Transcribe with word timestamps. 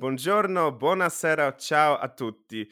Buongiorno, 0.00 0.72
buonasera, 0.72 1.52
ciao 1.52 2.00
a 2.00 2.08
tutti. 2.08 2.68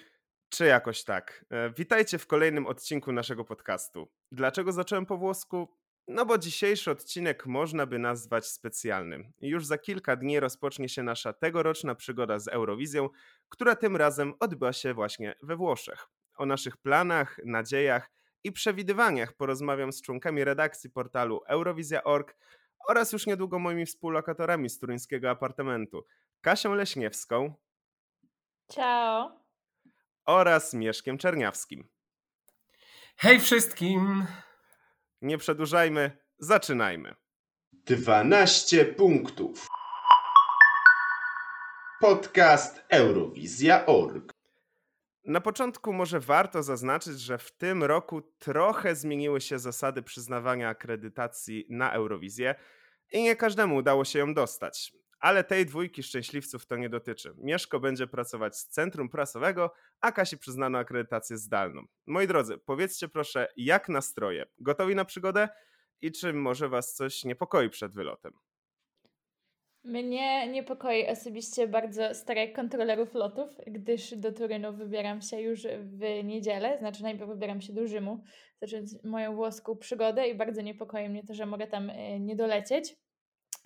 Czy 0.49 0.65
jakoś 0.65 1.05
tak. 1.05 1.45
E, 1.51 1.71
Witajcie 1.71 2.19
w 2.19 2.27
kolejnym 2.27 2.67
odcinku 2.67 3.13
naszego 3.13 3.45
podcastu. 3.45 4.09
Dlaczego 4.33 4.73
zacząłem 4.73 5.07
po 5.07 5.17
włosku? 5.17 5.69
No 6.07 6.27
bo 6.27 6.39
dzisiejszy 6.39 6.91
odcinek 6.91 7.47
można 7.47 7.87
by 7.87 7.99
nazwać 7.99 8.47
specjalnym. 8.47 9.33
Już 9.41 9.67
za 9.67 9.79
kilka 9.79 10.17
dni 10.17 10.41
rozpocznie 10.41 10.89
się 10.89 11.03
nasza 11.03 11.33
tegoroczna 11.33 11.95
przygoda 11.95 12.39
z 12.39 12.49
Eurowizją, 12.49 13.09
która 13.49 13.77
tym 13.77 13.97
razem 13.97 14.35
odbyła 14.41 14.73
się 14.73 14.95
właśnie 14.95 15.35
we 15.43 15.57
Włoszech. 15.57 16.09
O 16.37 16.47
naszych 16.47 16.77
planach, 16.77 17.41
nadziejach 17.45 18.11
i 18.45 18.53
przewidywaniach 18.53 19.33
porozmawiam 19.33 19.93
z 19.93 20.03
członkami 20.03 20.45
redakcji 20.45 20.91
portalu 20.91 21.41
Eurowizja.org 21.47 22.37
oraz 22.89 23.13
już 23.13 23.27
niedługo 23.27 23.59
moimi 23.59 23.87
współlokatorami 23.87 24.71
z 24.71 24.79
turyńskiego 24.79 25.31
apartamentu, 25.31 26.05
Kasią 26.41 26.75
Leśniewską 26.75 27.55
Ciao. 28.73 29.41
oraz 30.25 30.75
Mieszkiem 30.75 31.19
Czerniawskim. 31.19 31.89
Hej 33.17 33.41
wszystkim! 33.41 34.27
Nie 35.23 35.39
przedłużajmy, 35.39 36.19
zaczynajmy. 36.39 37.15
12 37.73 38.85
punktów. 38.85 39.67
Podcast 42.01 42.85
Eurowizja.org. 42.89 44.33
Na 45.25 45.41
początku 45.41 45.93
może 45.93 46.21
warto 46.21 46.63
zaznaczyć, 46.63 47.21
że 47.21 47.39
w 47.39 47.53
tym 47.53 47.85
roku 47.85 48.23
trochę 48.23 48.95
zmieniły 48.97 49.41
się 49.41 49.59
zasady 49.59 50.03
przyznawania 50.03 50.69
akredytacji 50.69 51.67
na 51.71 51.93
Eurowizję 51.93 52.55
i 53.13 53.23
nie 53.23 53.37
każdemu 53.37 53.77
udało 53.77 54.05
się 54.05 54.19
ją 54.19 54.35
dostać. 54.35 54.93
Ale 55.21 55.45
tej 55.45 55.67
dwójki 55.67 56.03
szczęśliwców 56.03 56.67
to 56.67 56.77
nie 56.77 56.89
dotyczy. 56.89 57.35
Mieszko 57.39 57.81
będzie 57.81 58.07
pracować 58.07 58.57
z 58.57 58.69
centrum 58.69 59.09
prasowego, 59.09 59.73
a 60.01 60.13
Kasi 60.13 60.39
przyznano 60.39 60.79
akredytację 60.79 61.37
zdalną. 61.37 61.83
Moi 62.07 62.27
drodzy, 62.27 62.59
powiedzcie 62.59 63.09
proszę, 63.09 63.49
jak 63.57 63.89
nastroje? 63.89 64.47
Gotowi 64.59 64.95
na 64.95 65.05
przygodę? 65.05 65.49
I 66.01 66.13
czy 66.13 66.33
może 66.33 66.69
was 66.69 66.95
coś 66.95 67.25
niepokoi 67.25 67.71
przed 67.71 67.95
wylotem? 67.95 68.33
Mnie 69.85 70.49
niepokoi 70.49 71.07
osobiście 71.07 71.69
bardzo 71.69 72.15
strajk 72.15 72.57
kontrolerów 72.57 73.15
lotów, 73.15 73.51
gdyż 73.67 74.15
do 74.15 74.33
Turynu 74.33 74.73
wybieram 74.73 75.23
się 75.23 75.41
już 75.41 75.63
w 75.81 76.25
niedzielę, 76.25 76.79
znaczy 76.79 77.03
najpierw 77.03 77.29
wybieram 77.31 77.61
się 77.61 77.73
do 77.73 77.87
Rzymu, 77.87 78.23
zacząć 78.61 78.91
moją 79.05 79.35
włoską 79.35 79.77
przygodę 79.77 80.29
i 80.29 80.35
bardzo 80.35 80.63
niepokoi 80.63 81.09
mnie 81.09 81.25
to, 81.25 81.35
że 81.35 81.47
mogę 81.47 81.67
tam 81.67 81.91
e, 81.91 82.21
nie 82.21 82.37
dolecieć. 82.37 82.97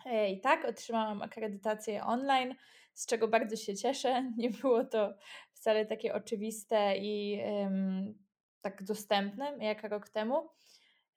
E, 0.06 0.31
I 0.31 0.41
tak, 0.41 0.64
otrzymałam 0.64 1.22
akredytację 1.22 2.05
online, 2.05 2.55
z 2.95 3.06
czego 3.06 3.28
bardzo 3.28 3.56
się 3.56 3.77
cieszę. 3.77 4.22
Nie 4.39 4.50
było 4.50 4.84
to 4.84 5.14
wcale 5.53 5.86
takie 5.86 6.14
oczywiste 6.14 6.97
i 6.97 7.41
em, 7.41 8.14
tak 8.61 8.84
dostępne 8.84 9.56
jak 9.61 9.83
rok 9.84 10.08
temu. 10.08 10.48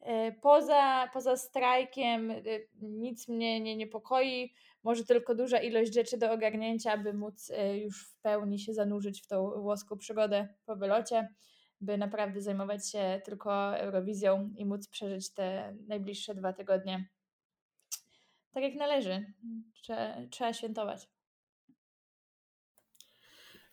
E, 0.02 0.32
Poza, 0.32 1.10
poza 1.14 1.38
strajkiem 1.38 2.32
e, 2.32 2.42
nic 2.82 3.28
mnie 3.28 3.62
nie 3.62 3.76
niepokoi, 3.76 4.54
może 4.84 5.06
tylko 5.06 5.36
duża 5.36 5.60
ilość 5.60 5.94
rzeczy 5.94 6.18
do 6.18 6.32
ogarnięcia, 6.32 6.92
aby 6.92 7.14
móc 7.14 7.52
już 7.84 8.08
w 8.08 8.22
pełni 8.22 8.60
się 8.60 8.74
zanurzyć 8.74 9.22
w 9.22 9.28
tą 9.28 9.52
włoską 9.62 9.98
przygodę 9.98 10.48
po 10.66 10.76
wylocie, 10.76 11.28
by 11.82 11.98
naprawdę 11.98 12.42
zajmować 12.42 12.92
się 12.92 13.22
tylko 13.24 13.78
Eurowizją 13.78 14.54
i 14.58 14.66
móc 14.66 14.88
przeżyć 14.88 15.34
te 15.34 15.76
najbliższe 15.88 16.36
dwa 16.36 16.54
tygodnie 16.54 17.06
tak 18.56 18.64
jak 18.64 18.76
należy. 18.76 19.34
Trzeba, 19.82 20.08
trzeba 20.32 20.54
świętować. 20.54 21.10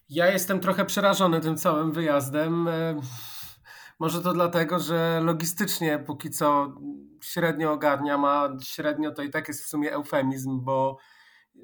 Ja 0.09 0.31
jestem 0.31 0.61
trochę 0.61 0.85
przerażony 0.85 1.41
tym 1.41 1.57
całym 1.57 1.93
wyjazdem. 1.93 2.69
E, 2.69 3.01
Może 3.99 4.23
to 4.23 4.33
dlatego, 4.33 4.79
że 4.79 5.21
logistycznie 5.25 5.99
póki 5.99 6.31
co 6.31 6.75
średnio 7.23 7.73
ogarniam, 7.73 8.25
a 8.25 8.49
średnio 8.63 9.11
to 9.11 9.23
i 9.23 9.31
tak 9.31 9.49
jest 9.49 9.65
w 9.65 9.69
sumie 9.69 9.93
eufemizm, 9.93 10.61
bo 10.65 10.99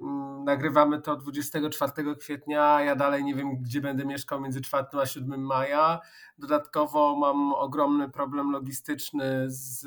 mm, 0.02 0.44
nagrywamy 0.44 1.00
to 1.02 1.16
24 1.16 2.16
kwietnia, 2.16 2.80
ja 2.80 2.96
dalej 2.96 3.24
nie 3.24 3.34
wiem, 3.34 3.62
gdzie 3.62 3.80
będę 3.80 4.04
mieszkał 4.04 4.40
między 4.40 4.60
4 4.60 4.86
a 4.92 5.06
7 5.06 5.40
maja. 5.40 6.00
Dodatkowo 6.38 7.16
mam 7.16 7.52
ogromny 7.52 8.10
problem 8.10 8.50
logistyczny 8.50 9.44
z 9.46 9.86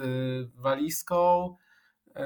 walizką, 0.55 1.55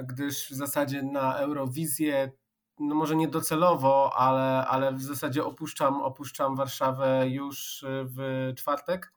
gdyż 0.03 0.49
w 0.49 0.53
zasadzie 0.53 1.03
na 1.03 1.37
Eurowizję 1.37 2.31
no 2.79 2.95
może 2.95 3.15
nie 3.15 3.27
docelowo, 3.27 4.11
ale, 4.15 4.67
ale 4.67 4.93
w 4.93 5.01
zasadzie 5.01 5.45
opuszczam, 5.45 6.01
opuszczam 6.01 6.55
Warszawę 6.55 7.29
już 7.29 7.85
w 7.87 8.51
czwartek, 8.55 9.13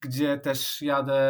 gdzie 0.00 0.38
też 0.38 0.82
jadę 0.82 1.20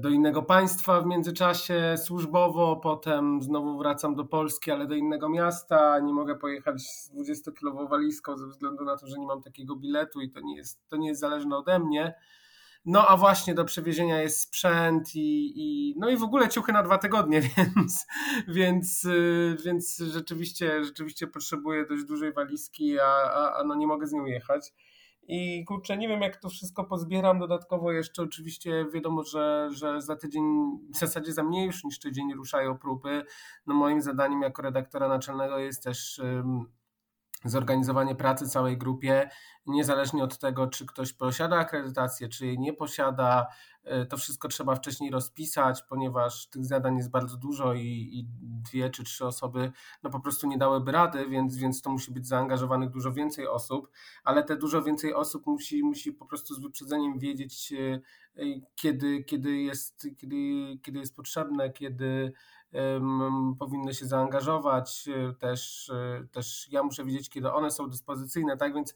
do 0.00 0.08
innego 0.08 0.42
państwa 0.42 1.00
w 1.00 1.06
międzyczasie 1.06 1.94
służbowo, 1.96 2.76
potem 2.76 3.42
znowu 3.42 3.78
wracam 3.78 4.14
do 4.14 4.24
Polski, 4.24 4.70
ale 4.70 4.86
do 4.86 4.94
innego 4.94 5.28
miasta. 5.28 5.98
Nie 5.98 6.12
mogę 6.12 6.36
pojechać 6.36 6.82
z 6.82 7.12
20-kilową 7.14 7.88
walizką 7.88 8.36
ze 8.36 8.46
względu 8.46 8.84
na 8.84 8.96
to, 8.96 9.06
że 9.06 9.18
nie 9.18 9.26
mam 9.26 9.42
takiego 9.42 9.76
biletu 9.76 10.20
i 10.20 10.30
to 10.30 10.40
nie 10.40 10.56
jest, 10.56 10.88
to 10.88 10.96
nie 10.96 11.08
jest 11.08 11.20
zależne 11.20 11.56
ode 11.56 11.78
mnie. 11.78 12.14
No 12.86 13.06
a 13.06 13.16
właśnie 13.16 13.54
do 13.54 13.64
przewiezienia 13.64 14.22
jest 14.22 14.40
sprzęt 14.40 15.14
i, 15.14 15.52
i 15.56 15.94
no 15.98 16.08
i 16.10 16.16
w 16.16 16.22
ogóle 16.22 16.48
ciuchy 16.48 16.72
na 16.72 16.82
dwa 16.82 16.98
tygodnie, 16.98 17.40
więc, 17.56 18.06
więc, 18.48 19.04
y, 19.04 19.56
więc 19.64 19.96
rzeczywiście, 19.98 20.84
rzeczywiście 20.84 21.26
potrzebuję 21.26 21.86
dość 21.86 22.04
dużej 22.04 22.32
walizki, 22.32 23.00
a, 23.00 23.04
a, 23.04 23.58
a 23.60 23.64
no 23.64 23.74
nie 23.74 23.86
mogę 23.86 24.06
z 24.06 24.12
nią 24.12 24.24
jechać. 24.24 24.72
I 25.28 25.64
kurczę, 25.64 25.96
nie 25.96 26.08
wiem 26.08 26.20
jak 26.20 26.36
to 26.36 26.48
wszystko 26.48 26.84
pozbieram. 26.84 27.38
Dodatkowo 27.38 27.92
jeszcze 27.92 28.22
oczywiście 28.22 28.86
wiadomo, 28.94 29.22
że, 29.22 29.68
że 29.70 30.00
za 30.00 30.16
tydzień, 30.16 30.44
w 30.94 30.98
zasadzie 30.98 31.32
za 31.32 31.42
mniej 31.42 31.66
już 31.66 31.84
niż 31.84 31.98
tydzień 31.98 32.34
ruszają 32.34 32.78
próby. 32.78 33.24
No 33.66 33.74
moim 33.74 34.02
zadaniem 34.02 34.42
jako 34.42 34.62
redaktora 34.62 35.08
naczelnego 35.08 35.58
jest 35.58 35.82
też 35.82 36.20
zorganizowanie 37.44 38.14
pracy 38.14 38.48
całej 38.48 38.78
grupie, 38.78 39.30
niezależnie 39.66 40.24
od 40.24 40.38
tego, 40.38 40.66
czy 40.66 40.86
ktoś 40.86 41.12
posiada 41.12 41.56
akredytację, 41.56 42.28
czy 42.28 42.46
jej 42.46 42.58
nie 42.58 42.72
posiada, 42.72 43.46
y, 44.02 44.06
to 44.06 44.16
wszystko 44.16 44.48
trzeba 44.48 44.74
wcześniej 44.74 45.10
rozpisać, 45.10 45.82
ponieważ 45.82 46.46
tych 46.46 46.64
zadań 46.64 46.96
jest 46.96 47.10
bardzo 47.10 47.36
dużo 47.36 47.74
i, 47.74 48.10
i 48.12 48.26
dwie 48.40 48.90
czy 48.90 49.04
trzy 49.04 49.26
osoby 49.26 49.72
no 50.02 50.10
po 50.10 50.20
prostu 50.20 50.46
nie 50.46 50.58
dałyby 50.58 50.92
rady, 50.92 51.28
więc, 51.28 51.56
więc 51.56 51.82
to 51.82 51.90
musi 51.90 52.12
być 52.12 52.26
zaangażowanych 52.26 52.90
dużo 52.90 53.12
więcej 53.12 53.48
osób, 53.48 53.90
ale 54.24 54.44
te 54.44 54.56
dużo 54.56 54.82
więcej 54.82 55.14
osób 55.14 55.46
musi, 55.46 55.82
musi 55.82 56.12
po 56.12 56.26
prostu 56.26 56.54
z 56.54 56.60
wyprzedzeniem 56.60 57.18
wiedzieć, 57.18 57.72
y, 57.72 58.02
y, 58.38 58.62
kiedy, 58.74 59.24
kiedy, 59.24 59.56
jest, 59.56 60.08
kiedy, 60.18 60.36
kiedy 60.82 60.98
jest 60.98 61.16
potrzebne, 61.16 61.70
kiedy 61.70 62.32
powinny 63.58 63.94
się 63.94 64.06
zaangażować, 64.06 65.08
y, 65.08 65.34
też, 65.34 65.88
y, 65.88 66.28
też 66.32 66.68
ja 66.70 66.82
muszę 66.82 67.04
wiedzieć, 67.04 67.30
kiedy 67.30 67.52
one 67.52 67.70
są 67.70 67.88
dyspozycyjne, 67.88 68.56
tak 68.56 68.74
więc 68.74 68.94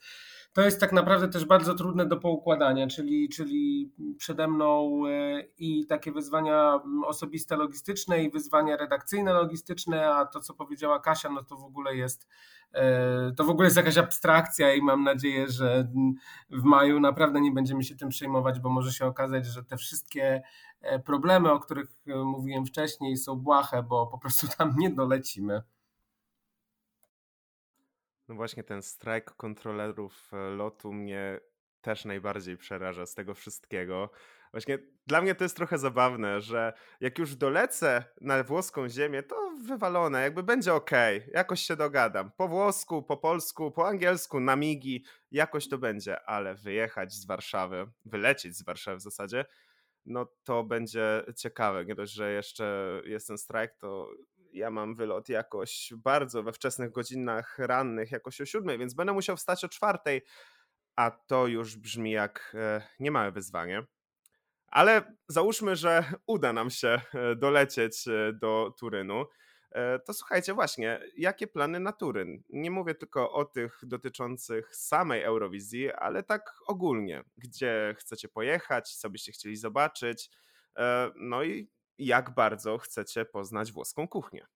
to 0.52 0.60
jest 0.62 0.80
tak 0.80 0.92
naprawdę 0.92 1.28
też 1.28 1.44
bardzo 1.44 1.74
trudne 1.74 2.06
do 2.06 2.16
poukładania, 2.16 2.86
czyli, 2.86 3.28
czyli 3.28 3.92
przede 4.18 4.48
mną 4.48 5.02
y, 5.06 5.52
i 5.58 5.86
takie 5.86 6.12
wyzwania 6.12 6.80
osobiste 7.06 7.56
logistyczne 7.56 8.24
i 8.24 8.30
wyzwania 8.30 8.76
redakcyjne 8.76 9.32
logistyczne, 9.32 10.14
a 10.14 10.26
to 10.26 10.40
co 10.40 10.54
powiedziała 10.54 11.00
Kasia, 11.00 11.30
no 11.30 11.44
to 11.44 11.56
w 11.56 11.64
ogóle 11.64 11.96
jest 11.96 12.26
e, 12.72 13.32
to 13.36 13.44
w 13.44 13.50
ogóle 13.50 13.66
jest 13.66 13.76
jakaś 13.76 13.98
abstrakcja 13.98 14.74
i 14.74 14.82
mam 14.82 15.04
nadzieję, 15.04 15.48
że 15.48 15.88
w 16.50 16.62
maju 16.62 17.00
naprawdę 17.00 17.40
nie 17.40 17.52
będziemy 17.52 17.84
się 17.84 17.96
tym 17.96 18.08
przejmować, 18.08 18.60
bo 18.60 18.70
może 18.70 18.92
się 18.92 19.06
okazać, 19.06 19.46
że 19.46 19.64
te 19.64 19.76
wszystkie 19.76 20.22
e, 20.24 20.42
problemy, 21.04 21.52
o 21.52 21.60
których 21.60 21.88
e, 22.06 22.14
mówiłem 22.14 22.66
wcześniej, 22.66 23.16
są 23.16 23.36
błahe, 23.36 23.82
bo 23.82 24.06
po 24.06 24.18
prostu 24.18 24.48
tam 24.58 24.74
nie 24.78 24.90
dolecimy. 24.90 25.62
No 28.28 28.34
właśnie 28.34 28.64
ten 28.64 28.82
strajk 28.82 29.30
kontrolerów 29.30 30.30
e, 30.32 30.50
lotu 30.50 30.92
mnie 30.92 31.40
też 31.80 32.04
najbardziej 32.04 32.56
przeraża 32.56 33.06
z 33.06 33.14
tego 33.14 33.34
wszystkiego. 33.34 34.10
Właśnie 34.52 34.78
dla 35.06 35.22
mnie 35.22 35.34
to 35.34 35.44
jest 35.44 35.56
trochę 35.56 35.78
zabawne, 35.78 36.40
że 36.40 36.72
jak 37.00 37.18
już 37.18 37.36
dolecę 37.36 38.04
na 38.20 38.42
włoską 38.42 38.88
ziemię, 38.88 39.22
to 39.22 39.52
wywalone, 39.66 40.22
jakby 40.22 40.42
będzie 40.42 40.74
ok, 40.74 40.90
jakoś 41.34 41.60
się 41.60 41.76
dogadam. 41.76 42.30
Po 42.36 42.48
włosku, 42.48 43.02
po 43.02 43.16
polsku, 43.16 43.70
po 43.70 43.88
angielsku, 43.88 44.40
na 44.40 44.56
migi, 44.56 45.04
jakoś 45.30 45.68
to 45.68 45.78
będzie, 45.78 46.20
ale 46.20 46.54
wyjechać 46.54 47.12
z 47.12 47.26
Warszawy, 47.26 47.86
wylecieć 48.04 48.56
z 48.56 48.62
Warszawy 48.62 48.96
w 48.96 49.02
zasadzie, 49.02 49.44
no 50.06 50.26
to 50.44 50.64
będzie 50.64 51.24
ciekawe. 51.36 51.94
Dość, 51.94 52.12
że 52.12 52.32
jeszcze 52.32 53.00
jest 53.04 53.26
ten 53.26 53.38
strajk, 53.38 53.74
to 53.78 54.10
ja 54.52 54.70
mam 54.70 54.94
wylot 54.94 55.28
jakoś 55.28 55.92
bardzo 55.96 56.42
we 56.42 56.52
wczesnych 56.52 56.90
godzinach 56.90 57.58
rannych, 57.58 58.10
jakoś 58.10 58.40
o 58.40 58.46
siódmej, 58.46 58.78
więc 58.78 58.94
będę 58.94 59.12
musiał 59.12 59.36
wstać 59.36 59.64
o 59.64 59.68
czwartej, 59.68 60.22
a 60.96 61.10
to 61.10 61.46
już 61.46 61.76
brzmi 61.76 62.10
jak 62.10 62.52
e, 62.54 62.82
niemałe 63.00 63.32
wyzwanie. 63.32 63.82
Ale 64.66 65.16
załóżmy, 65.28 65.76
że 65.76 66.04
uda 66.26 66.52
nam 66.52 66.70
się 66.70 66.88
e, 66.88 67.36
dolecieć 67.36 68.08
e, 68.08 68.32
do 68.32 68.74
Turynu. 68.78 69.24
E, 69.72 69.98
to 69.98 70.14
słuchajcie, 70.14 70.54
właśnie, 70.54 71.00
jakie 71.16 71.46
plany 71.46 71.80
na 71.80 71.92
Turyn? 71.92 72.42
Nie 72.50 72.70
mówię 72.70 72.94
tylko 72.94 73.32
o 73.32 73.44
tych 73.44 73.80
dotyczących 73.82 74.76
samej 74.76 75.22
Eurowizji, 75.22 75.92
ale 75.92 76.22
tak 76.22 76.54
ogólnie. 76.66 77.24
Gdzie 77.36 77.94
chcecie 77.98 78.28
pojechać, 78.28 78.94
co 78.96 79.10
byście 79.10 79.32
chcieli 79.32 79.56
zobaczyć, 79.56 80.30
e, 80.76 81.10
no 81.16 81.42
i 81.42 81.70
jak 81.98 82.34
bardzo 82.34 82.78
chcecie 82.78 83.24
poznać 83.24 83.72
włoską 83.72 84.08
kuchnię. 84.08 84.46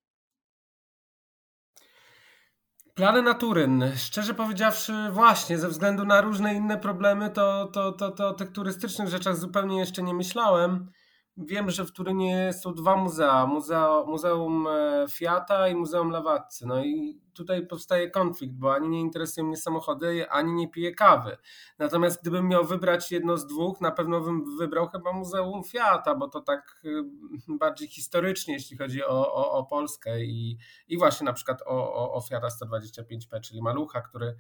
Plany 2.95 3.23
na 3.23 3.35
Turyn. 3.35 3.85
Szczerze 3.97 4.35
powiedziawszy, 4.35 4.93
właśnie, 5.11 5.59
ze 5.59 5.69
względu 5.69 6.05
na 6.05 6.21
różne 6.21 6.55
inne 6.55 6.79
problemy, 6.79 7.31
to, 7.31 7.67
to, 7.67 7.93
to, 7.93 8.11
to 8.11 8.29
o 8.29 8.35
tych 8.35 8.53
turystycznych 8.53 9.09
rzeczach 9.09 9.37
zupełnie 9.37 9.79
jeszcze 9.79 10.03
nie 10.03 10.15
myślałem. 10.15 10.91
Wiem, 11.37 11.71
że 11.71 11.85
w 11.85 11.93
Turynie 11.93 12.53
są 12.53 12.75
dwa 12.75 12.97
muzea. 12.97 13.47
Muzeo, 13.47 14.05
Muzeum 14.09 14.67
e, 14.67 15.07
Fiata 15.09 15.69
i 15.69 15.75
Muzeum 15.75 16.11
Lawatcy. 16.11 16.67
No 16.67 16.85
i 16.85 17.21
tutaj 17.33 17.67
powstaje 17.67 18.11
konflikt, 18.11 18.55
bo 18.55 18.75
ani 18.75 18.89
nie 18.89 19.01
interesują 19.01 19.47
mnie 19.47 19.57
samochody, 19.57 20.31
ani 20.31 20.53
nie 20.53 20.69
piję 20.69 20.95
kawy. 20.95 21.37
Natomiast 21.79 22.21
gdybym 22.21 22.49
miał 22.49 22.65
wybrać 22.65 23.13
jedno 23.13 23.37
z 23.37 23.47
dwóch, 23.47 23.81
na 23.81 23.91
pewno 23.91 24.21
bym 24.21 24.57
wybrał 24.59 24.89
chyba 24.89 25.13
Muzeum 25.13 25.65
Fiata, 25.65 26.15
bo 26.15 26.29
to 26.29 26.41
tak 26.41 26.81
y, 26.85 27.03
bardziej 27.49 27.89
historycznie, 27.89 28.55
jeśli 28.55 28.77
chodzi 28.77 29.05
o, 29.05 29.35
o, 29.35 29.53
o 29.53 29.65
Polskę 29.65 30.25
i, 30.25 30.59
i 30.89 30.99
właśnie 30.99 31.25
na 31.25 31.33
przykład 31.33 31.63
o, 31.63 31.95
o, 31.95 32.15
o 32.15 32.21
Fiata 32.21 32.49
125P, 32.49 33.41
czyli 33.41 33.63
malucha, 33.63 34.01
który, 34.01 34.37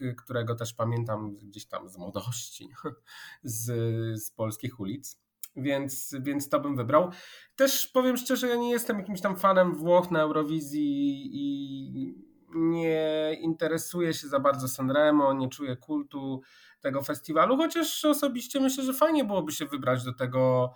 y, 0.00 0.14
którego 0.14 0.54
też 0.54 0.74
pamiętam 0.74 1.36
gdzieś 1.36 1.66
tam 1.66 1.88
z 1.88 1.98
młodości, 1.98 2.68
z, 3.42 3.64
z 4.24 4.30
polskich 4.30 4.80
ulic 4.80 5.25
więc, 5.56 6.14
więc 6.20 6.48
to 6.48 6.60
bym 6.60 6.76
wybrał. 6.76 7.10
Też 7.56 7.86
powiem 7.86 8.16
szczerze, 8.16 8.48
ja 8.48 8.56
nie 8.56 8.70
jestem 8.70 8.98
jakimś 8.98 9.20
tam 9.20 9.36
fanem 9.36 9.74
Włoch 9.74 10.10
na 10.10 10.20
Eurowizji 10.20 11.30
i 11.32 12.26
nie 12.54 13.36
interesuję 13.40 14.14
się 14.14 14.28
za 14.28 14.40
bardzo 14.40 14.68
Sanremo, 14.68 15.32
nie 15.32 15.48
czuję 15.48 15.76
kultu 15.76 16.40
tego 16.80 17.02
festiwalu, 17.02 17.56
chociaż 17.56 18.04
osobiście 18.04 18.60
myślę, 18.60 18.84
że 18.84 18.92
fajnie 18.92 19.24
byłoby 19.24 19.52
się 19.52 19.66
wybrać 19.66 20.04
do 20.04 20.12
tego, 20.12 20.72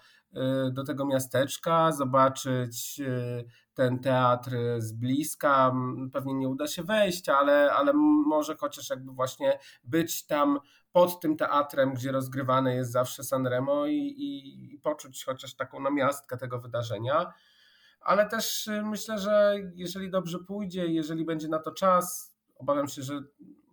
do 0.72 0.84
tego 0.84 1.06
miasteczka, 1.06 1.92
zobaczyć 1.92 3.00
y, 3.00 3.44
ten 3.74 3.98
teatr 3.98 4.50
z 4.78 4.92
bliska. 4.92 5.72
Pewnie 6.12 6.34
nie 6.34 6.48
uda 6.48 6.66
się 6.66 6.82
wejść, 6.82 7.28
ale, 7.28 7.72
ale 7.72 7.92
może 8.26 8.56
chociaż 8.56 8.90
jakby 8.90 9.12
właśnie 9.12 9.58
być 9.84 10.26
tam 10.26 10.58
pod 10.92 11.20
tym 11.20 11.36
teatrem, 11.36 11.94
gdzie 11.94 12.12
rozgrywane 12.12 12.74
jest 12.74 12.92
zawsze 12.92 13.24
Sanremo 13.24 13.86
i, 13.86 13.96
i, 13.96 14.74
i 14.74 14.78
poczuć 14.78 15.24
chociaż 15.24 15.54
taką 15.54 15.80
namiastkę 15.80 16.36
tego 16.36 16.58
wydarzenia. 16.58 17.32
Ale 18.00 18.28
też 18.28 18.66
y, 18.66 18.82
myślę, 18.82 19.18
że 19.18 19.54
jeżeli 19.74 20.10
dobrze 20.10 20.38
pójdzie, 20.38 20.86
jeżeli 20.86 21.24
będzie 21.24 21.48
na 21.48 21.58
to 21.58 21.70
czas, 21.70 22.36
obawiam 22.56 22.88
się, 22.88 23.02
że 23.02 23.22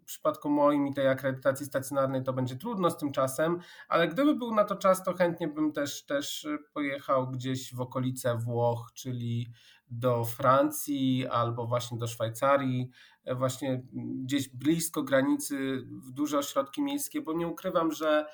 przypadku 0.07 0.49
moim 0.49 0.87
i 0.87 0.93
tej 0.93 1.07
akredytacji 1.07 1.65
stacjonarnej 1.65 2.23
to 2.23 2.33
będzie 2.33 2.55
trudno 2.55 2.91
z 2.91 2.97
tym 2.97 3.11
czasem, 3.11 3.59
ale 3.87 4.07
gdyby 4.07 4.35
był 4.35 4.55
na 4.55 4.63
to 4.63 4.75
czas, 4.75 5.03
to 5.03 5.13
chętnie 5.13 5.47
bym 5.47 5.71
też, 5.71 6.05
też 6.05 6.47
pojechał 6.73 7.27
gdzieś 7.31 7.73
w 7.73 7.81
okolice 7.81 8.37
Włoch, 8.37 8.91
czyli 8.93 9.51
do 9.89 10.25
Francji 10.25 11.27
albo 11.27 11.67
właśnie 11.67 11.97
do 11.97 12.07
Szwajcarii, 12.07 12.89
właśnie 13.35 13.83
gdzieś 14.23 14.49
blisko 14.49 15.03
granicy, 15.03 15.87
w 15.87 16.11
duże 16.11 16.37
ośrodki 16.37 16.81
miejskie, 16.81 17.21
bo 17.21 17.33
nie 17.33 17.47
ukrywam, 17.47 17.91
że 17.91 18.25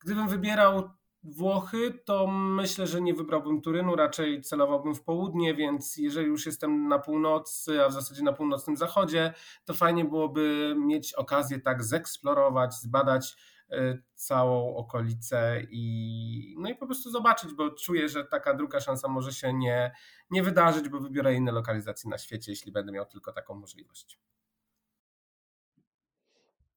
gdybym 0.00 0.28
wybierał 0.28 0.90
Włochy, 1.36 1.98
to 2.04 2.26
myślę, 2.26 2.86
że 2.86 3.00
nie 3.00 3.14
wybrałbym 3.14 3.60
Turynu, 3.60 3.96
raczej 3.96 4.42
celowałbym 4.42 4.94
w 4.94 5.02
południe, 5.02 5.54
więc 5.54 5.96
jeżeli 5.96 6.26
już 6.26 6.46
jestem 6.46 6.88
na 6.88 6.98
północy, 6.98 7.84
a 7.84 7.88
w 7.88 7.92
zasadzie 7.92 8.22
na 8.22 8.32
północnym 8.32 8.76
zachodzie, 8.76 9.34
to 9.64 9.74
fajnie 9.74 10.04
byłoby 10.04 10.74
mieć 10.78 11.14
okazję 11.14 11.60
tak 11.60 11.84
zeksplorować, 11.84 12.74
zbadać 12.74 13.36
Y, 13.72 14.02
całą 14.14 14.76
okolicę 14.76 15.62
i, 15.70 16.56
no 16.58 16.70
i 16.70 16.74
po 16.74 16.86
prostu 16.86 17.10
zobaczyć, 17.10 17.54
bo 17.54 17.70
czuję, 17.70 18.08
że 18.08 18.24
taka 18.24 18.54
druga 18.54 18.80
szansa 18.80 19.08
może 19.08 19.32
się 19.32 19.52
nie, 19.52 19.92
nie 20.30 20.42
wydarzyć, 20.42 20.88
bo 20.88 21.00
wybiorę 21.00 21.34
inne 21.34 21.52
lokalizacje 21.52 22.10
na 22.10 22.18
świecie, 22.18 22.52
jeśli 22.52 22.72
będę 22.72 22.92
miał 22.92 23.06
tylko 23.06 23.32
taką 23.32 23.54
możliwość. 23.54 24.18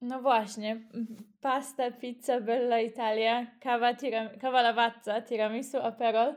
No 0.01 0.21
właśnie, 0.21 0.81
pasta, 1.41 1.91
pizza, 1.91 2.41
bella 2.41 2.79
Italia, 2.79 3.47
kawa, 3.59 3.95
tiram, 3.95 4.29
kawa 4.39 4.91
tiramisu, 5.29 5.77
aperol. 5.77 6.35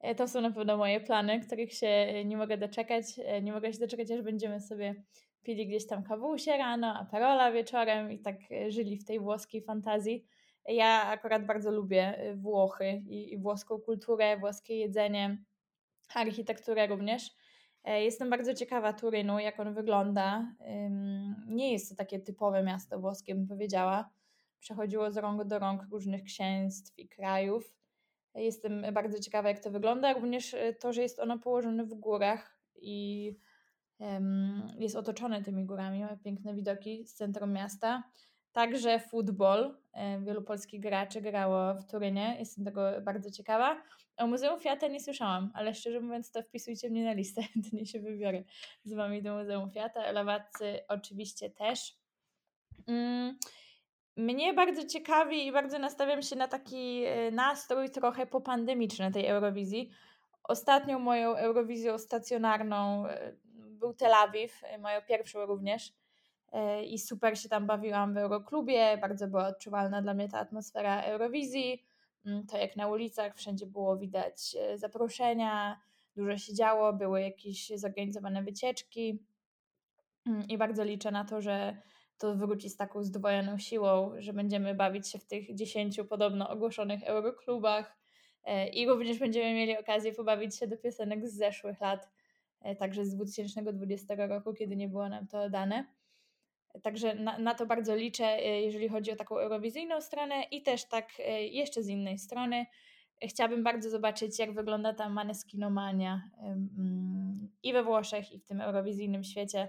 E, 0.00 0.14
to 0.14 0.28
są 0.28 0.40
na 0.40 0.50
pewno 0.50 0.76
moje 0.76 1.00
plany, 1.00 1.40
których 1.40 1.74
się 1.74 2.24
nie 2.24 2.36
mogę 2.36 2.58
doczekać. 2.58 3.04
E, 3.24 3.42
nie 3.42 3.52
mogę 3.52 3.72
się 3.72 3.78
doczekać, 3.78 4.10
aż 4.10 4.22
będziemy 4.22 4.60
sobie 4.60 4.94
pili 5.42 5.66
gdzieś 5.66 5.86
tam 5.86 6.02
kawusie 6.02 6.56
rano, 6.56 6.94
aperola 6.98 7.52
wieczorem 7.52 8.12
i 8.12 8.18
tak 8.18 8.36
e, 8.52 8.70
żyli 8.70 8.98
w 8.98 9.04
tej 9.04 9.20
włoskiej 9.20 9.62
fantazji. 9.62 10.26
Ja 10.68 11.02
akurat 11.06 11.46
bardzo 11.46 11.70
lubię 11.70 12.34
Włochy 12.36 13.02
i, 13.08 13.32
i 13.32 13.38
włoską 13.38 13.78
kulturę, 13.78 14.36
włoskie 14.38 14.76
jedzenie, 14.76 15.38
architekturę 16.14 16.86
również. 16.86 17.30
E, 17.84 18.04
jestem 18.04 18.30
bardzo 18.30 18.54
ciekawa 18.54 18.92
Turynu, 18.92 19.38
jak 19.38 19.60
on 19.60 19.74
wygląda. 19.74 20.54
Nie 21.46 21.72
jest 21.72 21.88
to 21.88 21.94
takie 21.94 22.18
typowe 22.18 22.62
miasto 22.62 23.00
włoskie, 23.00 23.34
bym 23.34 23.46
powiedziała. 23.46 24.10
Przechodziło 24.60 25.10
z 25.10 25.16
rąk 25.16 25.44
do 25.44 25.58
rąk 25.58 25.82
różnych 25.90 26.24
księstw 26.24 26.98
i 26.98 27.08
krajów. 27.08 27.74
Jestem 28.34 28.84
bardzo 28.92 29.18
ciekawa, 29.18 29.48
jak 29.48 29.60
to 29.60 29.70
wygląda. 29.70 30.12
Również 30.12 30.56
to, 30.80 30.92
że 30.92 31.02
jest 31.02 31.18
ono 31.18 31.38
położone 31.38 31.84
w 31.84 31.94
górach 31.94 32.58
i 32.82 33.36
jest 34.78 34.96
otoczony 34.96 35.42
tymi 35.42 35.64
górami, 35.64 36.00
ma 36.00 36.16
piękne 36.16 36.54
widoki 36.54 37.06
z 37.06 37.14
centrum 37.14 37.52
miasta. 37.52 38.02
Także 38.52 38.98
futbol. 38.98 39.74
E, 39.92 40.20
wielu 40.20 40.42
polskich 40.42 40.80
graczy 40.80 41.20
grało 41.20 41.74
w 41.74 41.90
Turynie. 41.90 42.36
Jestem 42.38 42.64
tego 42.64 42.82
bardzo 43.02 43.30
ciekawa. 43.30 43.82
O 44.16 44.26
Muzeum 44.26 44.60
Fiata 44.60 44.86
nie 44.86 45.00
słyszałam, 45.00 45.50
ale 45.54 45.74
szczerze 45.74 46.00
mówiąc, 46.00 46.32
to 46.32 46.42
wpisujcie 46.42 46.90
mnie 46.90 47.04
na 47.04 47.12
listę. 47.12 47.42
nie 47.72 47.86
się 47.86 48.00
wybiorę 48.00 48.42
z 48.84 48.94
wami 48.94 49.22
do 49.22 49.36
Muzeum 49.36 49.70
Fiata. 49.70 50.02
Elewatcy 50.02 50.80
oczywiście 50.88 51.50
też. 51.50 51.96
Mm, 52.88 53.38
mnie 54.16 54.54
bardzo 54.54 54.86
ciekawi 54.86 55.46
i 55.46 55.52
bardzo 55.52 55.78
nastawiam 55.78 56.22
się 56.22 56.36
na 56.36 56.48
taki 56.48 57.04
e, 57.04 57.30
nastrój 57.30 57.90
trochę 57.90 58.26
popandemiczny 58.26 59.12
tej 59.12 59.26
Eurowizji. 59.26 59.90
Ostatnią 60.42 60.98
moją 60.98 61.36
Eurowizją 61.36 61.98
stacjonarną 61.98 63.06
e, 63.06 63.32
był 63.54 63.94
Tel 63.94 64.14
Awiw, 64.14 64.62
moją 64.78 65.02
pierwszą 65.02 65.46
również. 65.46 65.99
Y, 66.54 66.84
I 66.84 66.98
super 66.98 67.38
się 67.38 67.48
tam 67.48 67.66
bawiłam 67.66 68.14
w 68.14 68.16
Euroklubie, 68.16 68.98
bardzo 68.98 69.28
była 69.28 69.46
odczuwalna 69.46 70.02
dla 70.02 70.14
mnie 70.14 70.28
ta 70.28 70.38
atmosfera 70.38 71.02
Eurowizji. 71.02 71.84
Mm, 72.26 72.46
to 72.46 72.58
jak 72.58 72.76
na 72.76 72.88
ulicach, 72.88 73.36
wszędzie 73.36 73.66
było 73.66 73.96
widać 73.96 74.56
y, 74.74 74.78
zaproszenia, 74.78 75.80
dużo 76.16 76.38
się 76.38 76.54
działo, 76.54 76.92
były 76.92 77.22
jakieś 77.22 77.72
zorganizowane 77.74 78.42
wycieczki. 78.42 79.22
Mm, 80.26 80.48
I 80.48 80.58
bardzo 80.58 80.84
liczę 80.84 81.10
na 81.10 81.24
to, 81.24 81.40
że 81.40 81.76
to 82.18 82.36
wróci 82.36 82.70
z 82.70 82.76
taką 82.76 83.02
zdwojoną 83.02 83.58
siłą, 83.58 84.12
że 84.18 84.32
będziemy 84.32 84.74
bawić 84.74 85.08
się 85.08 85.18
w 85.18 85.24
tych 85.24 85.54
dziesięciu 85.54 86.04
podobno 86.04 86.48
ogłoszonych 86.50 87.02
Euroklubach. 87.02 87.96
I 88.72 88.86
również 88.88 89.18
będziemy 89.18 89.54
mieli 89.54 89.78
okazję 89.78 90.12
pobawić 90.12 90.56
się 90.56 90.66
do 90.66 90.76
piosenek 90.76 91.28
z 91.28 91.36
zeszłych 91.36 91.80
lat 91.80 92.08
E, 92.62 92.76
także 92.76 93.04
z 93.04 93.14
2020 93.14 94.26
roku, 94.26 94.54
kiedy 94.54 94.76
nie 94.76 94.88
było 94.88 95.08
nam 95.08 95.26
to 95.26 95.50
dane. 95.50 95.84
Także 96.82 97.14
na, 97.14 97.38
na, 97.38 97.54
to 97.54 97.66
bardzo 97.66 97.96
liczę, 97.96 98.24
e, 98.24 98.62
jeżeli 98.62 98.88
chodzi 98.88 99.12
o 99.12 99.16
taką 99.16 99.38
eurowizyjną 99.38 100.00
stronę 100.00 100.42
i 100.50 100.62
też 100.62 100.88
tak 100.88 101.08
e, 101.18 101.46
jeszcze 101.46 101.82
z 101.82 101.88
innej 101.88 102.18
strony. 102.18 102.66
Chciałabym 103.22 103.64
bardzo 103.64 103.90
zobaczyć, 103.90 104.38
jak 104.38 104.54
wygląda 104.54 104.94
ta 104.94 105.08
maneskinomania 105.08 106.22
mm, 106.42 107.48
i 107.62 107.72
we 107.72 107.84
Włoszech, 107.84 108.32
i 108.32 108.38
w 108.38 108.44
tym 108.44 108.60
eurowizyjnym 108.60 109.24
świecie. 109.24 109.68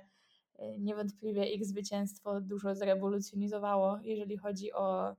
Niewątpliwie 0.80 1.46
ich 1.46 1.66
zwycięstwo 1.66 2.42
dużo 2.42 2.76
zrewolucjonizowało, 2.76 4.00
jeżeli 4.04 4.38
chodzi 4.38 4.74
o 4.74 5.16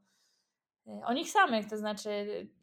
E, 0.87 1.07
o 1.07 1.13
nich 1.13 1.31
samych, 1.31 1.67
to 1.67 1.77
znaczy 1.77 2.11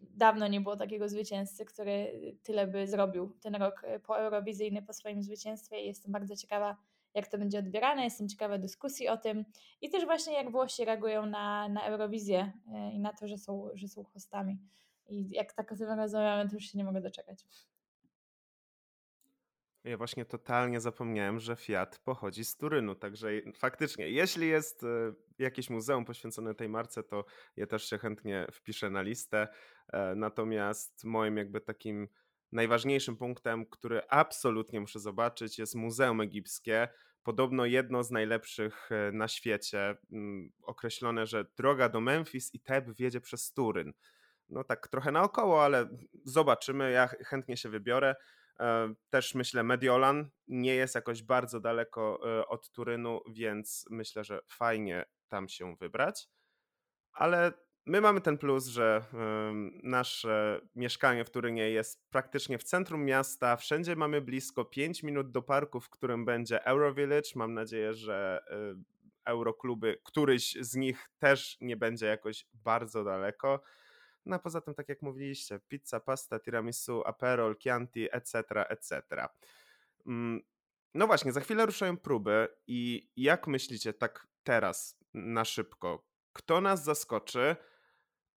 dawno 0.01 0.47
nie 0.47 0.61
było 0.61 0.75
takiego 0.75 1.09
zwycięzcy, 1.09 1.65
który 1.65 2.11
tyle 2.43 2.67
by 2.67 2.87
zrobił 2.87 3.37
ten 3.41 3.55
rok 3.55 3.81
e, 3.83 3.99
po 3.99 4.19
eurowizyjny 4.19 4.81
po 4.81 4.93
swoim 4.93 5.23
zwycięstwie 5.23 5.81
i 5.81 5.87
jestem 5.87 6.11
bardzo 6.11 6.35
ciekawa, 6.35 6.77
jak 7.13 7.27
to 7.27 7.37
będzie 7.37 7.59
odbierane, 7.59 8.03
jestem 8.03 8.29
ciekawa 8.29 8.57
dyskusji 8.57 9.07
o 9.07 9.17
tym 9.17 9.45
i 9.81 9.89
też 9.89 10.05
właśnie 10.05 10.33
jak 10.33 10.51
Włosi 10.51 10.85
reagują 10.85 11.25
na, 11.25 11.69
na 11.69 11.85
Eurowizję 11.85 12.51
e, 12.73 12.91
i 12.91 12.99
na 12.99 13.13
to, 13.13 13.27
że 13.27 13.37
są, 13.37 13.69
że 13.73 13.87
są 13.87 14.03
hostami. 14.03 14.59
I 15.07 15.29
jak 15.29 15.53
tak 15.53 15.71
o 15.71 15.75
tym 15.75 15.89
rozmawiamy, 15.89 16.49
to 16.49 16.55
już 16.55 16.65
się 16.65 16.77
nie 16.77 16.83
mogę 16.83 17.01
doczekać. 17.01 17.45
Ja 19.83 19.97
właśnie 19.97 20.25
totalnie 20.25 20.79
zapomniałem, 20.79 21.39
że 21.39 21.55
Fiat 21.55 21.99
pochodzi 21.99 22.45
z 22.45 22.57
Turynu, 22.57 22.95
także 22.95 23.29
faktycznie, 23.55 24.09
jeśli 24.09 24.47
jest 24.47 24.83
e, 24.83 24.87
jakieś 25.39 25.69
muzeum 25.69 26.05
poświęcone 26.05 26.55
tej 26.55 26.69
marce, 26.69 27.03
to 27.03 27.25
ja 27.55 27.67
też 27.67 27.89
się 27.89 27.97
chętnie 27.97 28.47
wpiszę 28.51 28.89
na 28.89 29.01
listę. 29.01 29.47
E, 29.93 30.15
natomiast 30.15 31.03
moim 31.03 31.37
jakby 31.37 31.61
takim 31.61 32.07
najważniejszym 32.51 33.17
punktem, 33.17 33.65
który 33.65 34.01
absolutnie 34.09 34.79
muszę 34.79 34.99
zobaczyć, 34.99 35.59
jest 35.59 35.75
Muzeum 35.75 36.21
Egipskie. 36.21 36.87
Podobno 37.23 37.65
jedno 37.65 38.03
z 38.03 38.11
najlepszych 38.11 38.91
e, 38.91 39.11
na 39.11 39.27
świecie. 39.27 39.97
Określone, 40.63 41.27
że 41.27 41.45
droga 41.57 41.89
do 41.89 42.01
Memphis 42.01 42.53
i 42.53 42.59
Teb 42.59 42.95
wiedzie 42.95 43.21
przez 43.21 43.53
Turyn. 43.53 43.93
No 44.49 44.63
tak 44.63 44.87
trochę 44.87 45.11
naokoło, 45.11 45.63
ale 45.63 45.89
zobaczymy. 46.23 46.91
Ja 46.91 47.07
chętnie 47.07 47.57
się 47.57 47.69
wybiorę. 47.69 48.15
E, 48.59 48.93
też 49.09 49.35
myślę, 49.35 49.63
Mediolan 49.63 50.29
nie 50.47 50.75
jest 50.75 50.95
jakoś 50.95 51.23
bardzo 51.23 51.59
daleko 51.59 52.19
e, 52.39 52.47
od 52.47 52.71
Turynu, 52.71 53.21
więc 53.29 53.85
myślę, 53.89 54.23
że 54.23 54.39
fajnie 54.47 55.05
tam 55.27 55.49
się 55.49 55.75
wybrać. 55.75 56.27
Ale 57.13 57.53
my 57.89 58.01
mamy 58.01 58.21
ten 58.21 58.37
plus, 58.37 58.67
że 58.67 59.03
nasze 59.83 60.61
mieszkanie 60.75 61.25
w 61.25 61.29
Turynie 61.29 61.69
jest 61.69 62.09
praktycznie 62.09 62.57
w 62.57 62.63
centrum 62.63 63.05
miasta. 63.05 63.57
Wszędzie 63.57 63.95
mamy 63.95 64.21
blisko 64.21 64.65
5 64.65 65.03
minut 65.03 65.31
do 65.31 65.41
parku, 65.41 65.79
w 65.79 65.89
którym 65.89 66.25
będzie 66.25 66.65
Eurovillage. 66.65 67.29
Mam 67.35 67.53
nadzieję, 67.53 67.93
że 67.93 68.43
y, 68.51 68.83
Eurokluby, 69.25 70.01
któryś 70.03 70.57
z 70.59 70.75
nich 70.75 71.09
też 71.19 71.57
nie 71.61 71.77
będzie 71.77 72.05
jakoś 72.05 72.47
bardzo 72.53 73.03
daleko. 73.03 73.61
No 74.25 74.35
a 74.35 74.39
poza 74.39 74.61
tym, 74.61 74.73
tak 74.73 74.89
jak 74.89 75.01
mówiliście, 75.01 75.59
pizza, 75.67 75.99
pasta, 75.99 76.39
tiramisu, 76.39 77.03
aperol, 77.05 77.55
chianti, 77.57 78.07
etc., 78.11 78.39
etc. 78.69 79.01
Mm, 80.07 80.41
no 80.93 81.07
właśnie, 81.07 81.31
za 81.31 81.39
chwilę 81.39 81.65
ruszają 81.65 81.97
próby 81.97 82.47
i 82.67 83.09
jak 83.15 83.47
myślicie 83.47 83.93
tak 83.93 84.27
teraz, 84.43 84.99
na 85.13 85.45
szybko, 85.45 86.05
kto 86.33 86.61
nas 86.61 86.83
zaskoczy, 86.83 87.55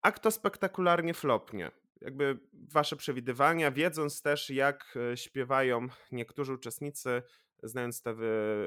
a 0.03 0.13
kto 0.13 0.31
spektakularnie 0.31 1.15
flopnie? 1.15 1.71
Jakby 2.01 2.39
wasze 2.53 2.97
przewidywania, 2.97 3.71
wiedząc 3.71 4.23
też 4.23 4.51
jak 4.51 4.95
e, 5.13 5.17
śpiewają 5.17 5.89
niektórzy 6.13 6.53
uczestnicy, 6.53 7.23
znając 7.63 8.03
te, 8.03 8.15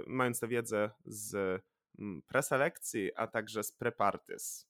mając 0.07 0.39
tę 0.39 0.47
wiedzę 0.47 0.89
z 1.05 1.61
preselekcji, 2.27 3.11
a 3.15 3.27
także 3.27 3.63
z 3.63 3.71
prepartys. 3.71 4.67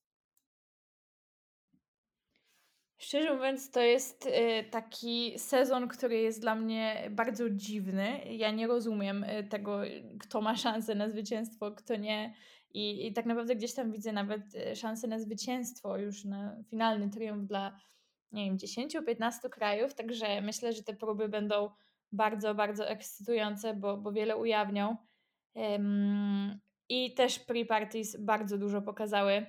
Szczerze 2.98 3.34
mówiąc, 3.34 3.72
to 3.72 3.81
jest 3.81 4.25
y, 4.25 4.31
taki 4.72 5.39
sezon, 5.39 5.88
który 5.88 6.17
jest 6.17 6.41
dla 6.41 6.55
mnie 6.55 7.07
bardzo 7.12 7.50
dziwny. 7.50 8.22
Ja 8.29 8.51
nie 8.51 8.67
rozumiem 8.67 9.24
y, 9.24 9.43
tego, 9.43 9.81
kto 10.19 10.41
ma 10.41 10.55
szansę 10.55 10.95
na 10.95 11.10
zwycięstwo, 11.10 11.72
kto 11.72 11.95
nie. 11.95 12.34
I, 12.75 13.08
I 13.08 13.13
tak 13.13 13.25
naprawdę 13.25 13.55
gdzieś 13.55 13.74
tam 13.74 13.91
widzę 13.91 14.12
nawet 14.12 14.55
y, 14.55 14.75
szansę 14.75 15.08
na 15.08 15.20
zwycięstwo 15.20 15.98
już 15.98 16.25
na 16.25 16.63
finalny 16.70 17.10
triumf 17.10 17.48
dla, 17.48 17.79
nie 18.32 18.46
wiem, 18.46 18.58
10-15 18.58 19.50
krajów. 19.50 19.94
Także 19.94 20.41
myślę, 20.41 20.74
że 20.74 20.84
te 20.84 20.94
próby 20.94 21.29
będą 21.29 21.70
bardzo, 22.12 22.55
bardzo 22.55 22.89
ekscytujące, 22.89 23.74
bo, 23.74 23.98
bo 23.98 24.12
wiele 24.12 24.38
ujawnią. 24.38 24.98
Um, 25.53 26.60
I 26.89 27.13
też 27.13 27.39
pre-parties 27.39 28.17
bardzo 28.20 28.58
dużo 28.58 28.82
pokazały 28.82 29.46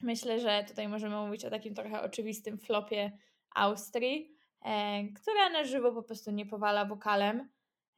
Myślę, 0.00 0.40
że 0.40 0.64
tutaj 0.68 0.88
możemy 0.88 1.16
mówić 1.16 1.44
o 1.44 1.50
takim 1.50 1.74
trochę 1.74 2.02
oczywistym 2.02 2.58
flopie 2.58 3.12
Austrii, 3.54 4.36
e, 4.64 5.04
która 5.04 5.50
na 5.50 5.64
żywo 5.64 5.92
po 5.92 6.02
prostu 6.02 6.30
nie 6.30 6.46
powala 6.46 6.84
wokalem, 6.84 7.48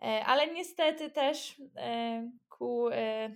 e, 0.02 0.24
ale 0.26 0.54
niestety 0.54 1.10
też 1.10 1.62
e, 1.76 2.30
ku, 2.48 2.88
e, 2.88 3.30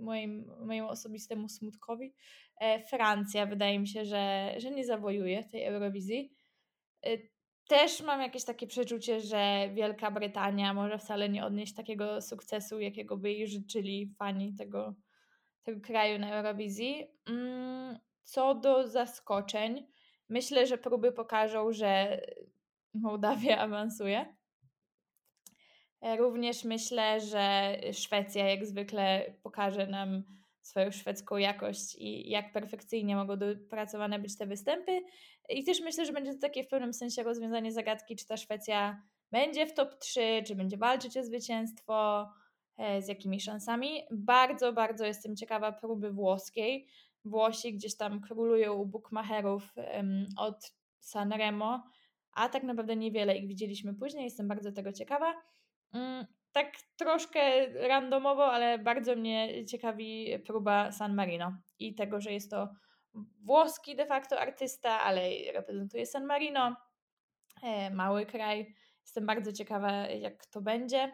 moim, 0.00 0.50
mojemu 0.66 0.88
osobistemu 0.88 1.48
smutkowi 1.48 2.14
e, 2.60 2.80
Francja 2.80 3.46
wydaje 3.46 3.78
mi 3.78 3.88
się, 3.88 4.04
że, 4.04 4.54
że 4.58 4.70
nie 4.70 4.84
zawojuje 4.84 5.44
tej 5.44 5.64
Eurowizji. 5.64 6.32
E, 7.06 7.18
też 7.68 8.02
mam 8.02 8.20
jakieś 8.20 8.44
takie 8.44 8.66
przeczucie, 8.66 9.20
że 9.20 9.70
Wielka 9.74 10.10
Brytania 10.10 10.74
może 10.74 10.98
wcale 10.98 11.28
nie 11.28 11.44
odnieść 11.44 11.74
takiego 11.74 12.22
sukcesu, 12.22 12.80
jakiego 12.80 13.16
by 13.16 13.32
jej 13.32 13.48
życzyli 13.48 14.14
fani 14.18 14.54
tego, 14.54 14.94
tego 15.62 15.80
kraju 15.80 16.18
na 16.18 16.30
Eurowizji. 16.30 17.06
Mm, 17.28 17.98
co 18.22 18.54
do 18.54 18.88
zaskoczeń, 18.88 19.86
myślę, 20.28 20.66
że 20.66 20.78
próby 20.78 21.12
pokażą, 21.12 21.72
że 21.72 22.20
Mołdawia 22.94 23.58
awansuje. 23.66 24.36
E, 26.00 26.16
również 26.16 26.64
myślę, 26.64 27.20
że 27.20 27.74
Szwecja 27.92 28.48
jak 28.48 28.66
zwykle 28.66 29.34
pokaże 29.42 29.86
nam 29.86 30.22
swoją 30.62 30.90
szwedzką 30.90 31.36
jakość 31.36 31.94
i 31.98 32.30
jak 32.30 32.52
perfekcyjnie 32.52 33.16
mogą 33.16 33.36
dopracowane 33.36 34.18
być 34.18 34.38
te 34.38 34.46
występy. 34.46 35.00
I 35.48 35.64
też 35.64 35.80
myślę, 35.80 36.06
że 36.06 36.12
będzie 36.12 36.34
to 36.34 36.40
takie 36.40 36.64
w 36.64 36.68
pewnym 36.68 36.94
sensie 36.94 37.22
rozwiązanie 37.22 37.72
zagadki, 37.72 38.16
czy 38.16 38.26
ta 38.26 38.36
Szwecja 38.36 39.02
będzie 39.32 39.66
w 39.66 39.74
top 39.74 39.98
3, 39.98 40.42
czy 40.46 40.54
będzie 40.54 40.76
walczyć 40.76 41.16
o 41.16 41.24
zwycięstwo, 41.24 42.26
E, 42.80 43.02
z 43.02 43.08
jakimi 43.08 43.40
szansami. 43.40 44.02
Bardzo, 44.10 44.72
bardzo 44.72 45.04
jestem 45.04 45.36
ciekawa 45.36 45.72
próby 45.72 46.12
włoskiej. 46.12 46.86
Włosi 47.24 47.74
gdzieś 47.74 47.96
tam 47.96 48.20
królują 48.20 48.72
u 48.72 48.86
bookmacherów 48.86 49.74
od 50.36 50.74
Sanremo, 51.00 51.82
a 52.32 52.48
tak 52.48 52.62
naprawdę 52.62 52.96
niewiele 52.96 53.36
ich 53.36 53.48
widzieliśmy 53.48 53.94
później. 53.94 54.24
Jestem 54.24 54.48
bardzo 54.48 54.72
tego 54.72 54.92
ciekawa. 54.92 55.34
Mm, 55.92 56.26
tak 56.52 56.72
troszkę 56.96 57.66
randomowo, 57.88 58.52
ale 58.52 58.78
bardzo 58.78 59.16
mnie 59.16 59.66
ciekawi 59.66 60.38
próba 60.46 60.92
San 60.92 61.14
Marino 61.14 61.52
i 61.78 61.94
tego, 61.94 62.20
że 62.20 62.32
jest 62.32 62.50
to 62.50 62.68
włoski 63.44 63.96
de 63.96 64.06
facto 64.06 64.40
artysta, 64.40 65.00
ale 65.00 65.22
reprezentuje 65.52 66.06
San 66.06 66.24
Marino, 66.24 66.76
e, 67.62 67.90
mały 67.90 68.26
kraj. 68.26 68.74
Jestem 69.02 69.26
bardzo 69.26 69.52
ciekawa, 69.52 69.92
jak 70.06 70.46
to 70.46 70.60
będzie. 70.60 71.12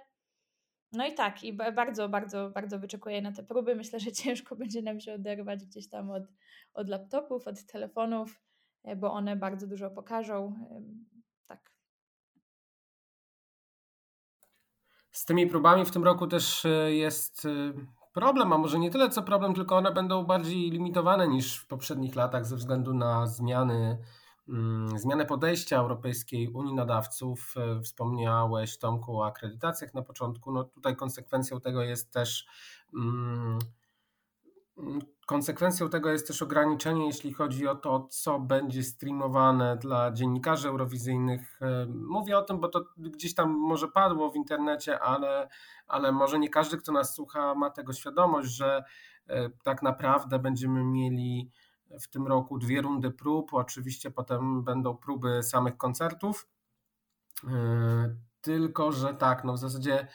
No 0.92 1.06
i 1.06 1.14
tak, 1.14 1.45
i 1.45 1.52
bardzo, 1.52 2.09
bardzo, 2.09 2.50
bardzo 2.50 2.78
wyczekuję 2.78 3.23
na 3.23 3.33
te 3.33 3.42
próby. 3.42 3.76
Myślę, 3.76 4.00
że 4.00 4.12
ciężko 4.23 4.56
będzie 4.56 4.83
nam 4.83 5.00
się 5.00 5.14
oderwać 5.14 5.64
gdzieś 5.64 5.88
tam 5.88 6.11
od, 6.11 6.23
od 6.75 6.88
laptopów, 6.88 7.47
od 7.47 7.66
telefonów, 7.66 8.42
e, 8.85 8.97
bo 8.97 9.12
one 9.12 9.37
bardzo 9.37 9.66
dużo 9.66 9.90
pokażą. 9.90 10.54
Tak. 11.47 11.75
Z 15.16 15.25
tymi 15.25 15.46
próbami 15.46 15.85
w 15.85 15.90
tym 15.90 16.04
roku 16.04 16.26
też 16.26 16.64
e, 16.64 16.94
jest 16.94 17.44
e, 17.44 17.49
problem, 18.12 18.52
a 18.52 18.58
może 18.58 18.78
nie 18.78 18.90
tyle 18.90 19.08
co 19.08 19.23
problem, 19.23 19.54
tylko 19.54 19.76
one 19.76 19.92
będą 19.92 20.25
bardziej 20.25 20.70
limitowane 20.70 21.28
niż 21.28 21.56
w 21.56 21.66
poprzednich 21.66 22.16
latach 22.16 22.46
ze 22.46 22.56
względu 22.56 22.94
na 22.94 23.26
zmiany 23.26 23.99
Mm, 24.49 24.99
zmianę 24.99 25.26
podejścia 25.26 25.76
Europejskiej 25.76 26.49
Unii 26.49 26.75
Nadawców. 26.75 27.54
E, 27.56 27.80
wspomniałeś 27.80 28.78
Tomku 28.78 29.18
o 29.18 29.26
akredytacjach 29.26 29.94
na 29.94 30.02
początku. 30.02 30.52
No 30.52 30.64
tutaj 30.64 30.96
konsekwencją 30.96 31.61
tego 31.61 31.82
jest 31.82 32.12
też 32.12 32.46
mm, 32.94 33.58
konsekwencją 35.26 35.88
tego 35.88 36.11
jest 36.11 36.26
też 36.26 36.42
ograniczenie, 36.42 37.06
jeśli 37.06 37.33
chodzi 37.33 37.66
o 37.68 37.75
to, 37.75 38.09
co 38.11 38.40
będzie 38.40 38.83
streamowane 38.83 39.76
dla 39.76 40.12
dziennikarzy 40.12 40.68
eurowizyjnych. 40.68 41.59
E, 41.62 41.87
mówię 41.87 42.38
o 42.38 42.42
tym, 42.42 42.61
bo 42.61 42.68
to 42.68 42.85
gdzieś 42.97 43.35
tam 43.35 43.50
może 43.50 43.88
padło 43.88 44.30
w 44.30 44.37
internecie, 44.37 45.00
ale, 45.00 45.49
ale 45.87 46.12
może 46.12 46.38
nie 46.38 46.49
każdy, 46.49 46.76
kto 46.76 46.92
nas 46.92 47.14
słucha, 47.14 47.54
ma 47.54 47.71
tego 47.71 47.92
świadomość, 47.92 48.50
że 48.50 48.85
e, 49.26 49.50
tak 49.50 49.83
naprawdę 49.83 50.38
będziemy 50.38 50.85
mieli 50.85 51.50
w 52.00 52.09
tym 52.09 52.26
roku 52.26 52.59
dwie 52.59 52.83
rundy 52.83 53.11
prób, 53.11 53.54
oczywiście 53.54 54.11
potem 54.11 54.64
będą 54.64 54.97
próby 54.97 55.42
samych 55.42 55.76
koncertów. 55.76 56.49
E, 57.45 58.16
tylko, 58.40 58.92
że 58.92 59.14
tak, 59.14 59.45
no 59.45 59.52
w 59.52 59.59
zasadzie 59.59 60.09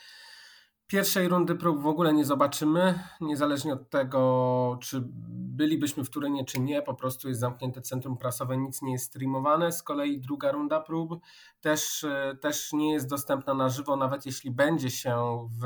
pierwszej 0.91 1.27
rundy 1.27 1.55
prób 1.55 1.81
w 1.81 1.87
ogóle 1.87 2.13
nie 2.13 2.25
zobaczymy, 2.25 2.99
niezależnie 3.21 3.73
od 3.73 3.89
tego, 3.89 4.77
czy 4.81 5.03
bylibyśmy 5.29 6.03
w 6.03 6.09
Turynie, 6.09 6.45
czy 6.45 6.59
nie, 6.59 6.81
po 6.81 6.93
prostu 6.93 7.27
jest 7.27 7.39
zamknięte 7.39 7.81
centrum 7.81 8.17
prasowe, 8.17 8.57
nic 8.57 8.81
nie 8.81 8.91
jest 8.91 9.05
streamowane. 9.05 9.71
Z 9.71 9.83
kolei 9.83 10.19
druga 10.19 10.51
runda 10.51 10.79
prób 10.79 11.21
też, 11.61 12.03
e, 12.03 12.37
też 12.41 12.73
nie 12.73 12.93
jest 12.93 13.09
dostępna 13.09 13.53
na 13.53 13.69
żywo, 13.69 13.95
nawet 13.95 14.25
jeśli 14.25 14.51
będzie 14.51 14.89
się 14.89 15.47
w 15.61 15.65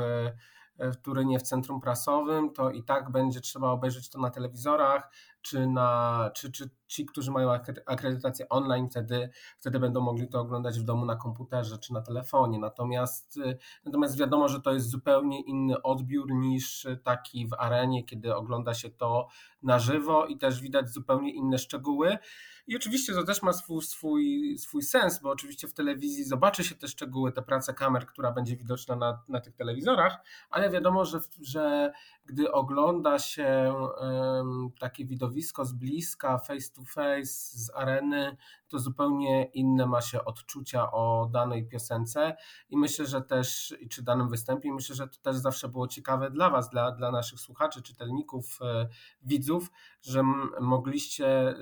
w 0.78 0.96
Turynie 0.96 1.38
w 1.38 1.42
centrum 1.42 1.80
prasowym, 1.80 2.52
to 2.52 2.70
i 2.70 2.82
tak 2.82 3.10
będzie 3.10 3.40
trzeba 3.40 3.70
obejrzeć 3.70 4.10
to 4.10 4.20
na 4.20 4.30
telewizorach, 4.30 5.10
czy, 5.46 5.66
na, 5.66 6.30
czy, 6.34 6.52
czy 6.52 6.70
ci, 6.86 7.06
którzy 7.06 7.30
mają 7.30 7.50
akredytację 7.86 8.48
online, 8.48 8.88
wtedy, 8.90 9.30
wtedy 9.58 9.80
będą 9.80 10.00
mogli 10.00 10.28
to 10.28 10.40
oglądać 10.40 10.80
w 10.80 10.82
domu 10.82 11.04
na 11.04 11.16
komputerze 11.16 11.78
czy 11.78 11.92
na 11.92 12.00
telefonie. 12.00 12.58
Natomiast, 12.58 13.36
y, 13.36 13.58
natomiast 13.84 14.18
wiadomo, 14.18 14.48
że 14.48 14.60
to 14.60 14.72
jest 14.72 14.90
zupełnie 14.90 15.40
inny 15.40 15.82
odbiór 15.82 16.34
niż 16.34 16.86
taki 17.02 17.48
w 17.48 17.52
arenie, 17.58 18.04
kiedy 18.04 18.34
ogląda 18.34 18.74
się 18.74 18.90
to 18.90 19.28
na 19.62 19.78
żywo 19.78 20.26
i 20.26 20.38
też 20.38 20.60
widać 20.60 20.90
zupełnie 20.90 21.32
inne 21.32 21.58
szczegóły. 21.58 22.18
I 22.66 22.76
oczywiście 22.76 23.14
to 23.14 23.24
też 23.24 23.42
ma 23.42 23.52
swój, 23.52 23.82
swój, 23.82 24.56
swój 24.58 24.82
sens, 24.82 25.20
bo 25.22 25.30
oczywiście 25.30 25.68
w 25.68 25.74
telewizji 25.74 26.24
zobaczy 26.24 26.64
się 26.64 26.74
te 26.74 26.88
szczegóły, 26.88 27.32
te 27.32 27.42
prace 27.42 27.74
kamer, 27.74 28.06
która 28.06 28.32
będzie 28.32 28.56
widoczna 28.56 28.96
na, 28.96 29.22
na 29.28 29.40
tych 29.40 29.54
telewizorach, 29.54 30.18
ale 30.50 30.70
wiadomo, 30.70 31.04
że, 31.04 31.20
że 31.40 31.92
gdy 32.24 32.52
ogląda 32.52 33.18
się 33.18 33.74
um, 34.00 34.70
takie 34.80 35.04
widowisko, 35.04 35.35
środowisko 35.36 35.64
z 35.64 35.72
bliska, 35.72 36.38
face 36.38 36.72
to 36.74 36.82
face, 36.84 37.58
z 37.58 37.70
areny, 37.74 38.36
to 38.68 38.78
zupełnie 38.78 39.44
inne 39.44 39.86
ma 39.86 40.00
się 40.00 40.24
odczucia 40.24 40.92
o 40.92 41.28
danej 41.32 41.68
piosence 41.68 42.36
i 42.70 42.76
myślę, 42.76 43.06
że 43.06 43.20
też, 43.20 43.74
czy 43.90 44.02
danym 44.02 44.28
występie, 44.28 44.72
myślę, 44.72 44.96
że 44.96 45.08
to 45.08 45.18
też 45.22 45.36
zawsze 45.36 45.68
było 45.68 45.88
ciekawe 45.88 46.30
dla 46.30 46.50
Was, 46.50 46.70
dla, 46.70 46.92
dla 46.92 47.10
naszych 47.10 47.40
słuchaczy, 47.40 47.82
czytelników, 47.82 48.58
e, 48.62 48.88
widzów, 49.22 49.70
że 50.02 50.22
mogliście 50.60 51.54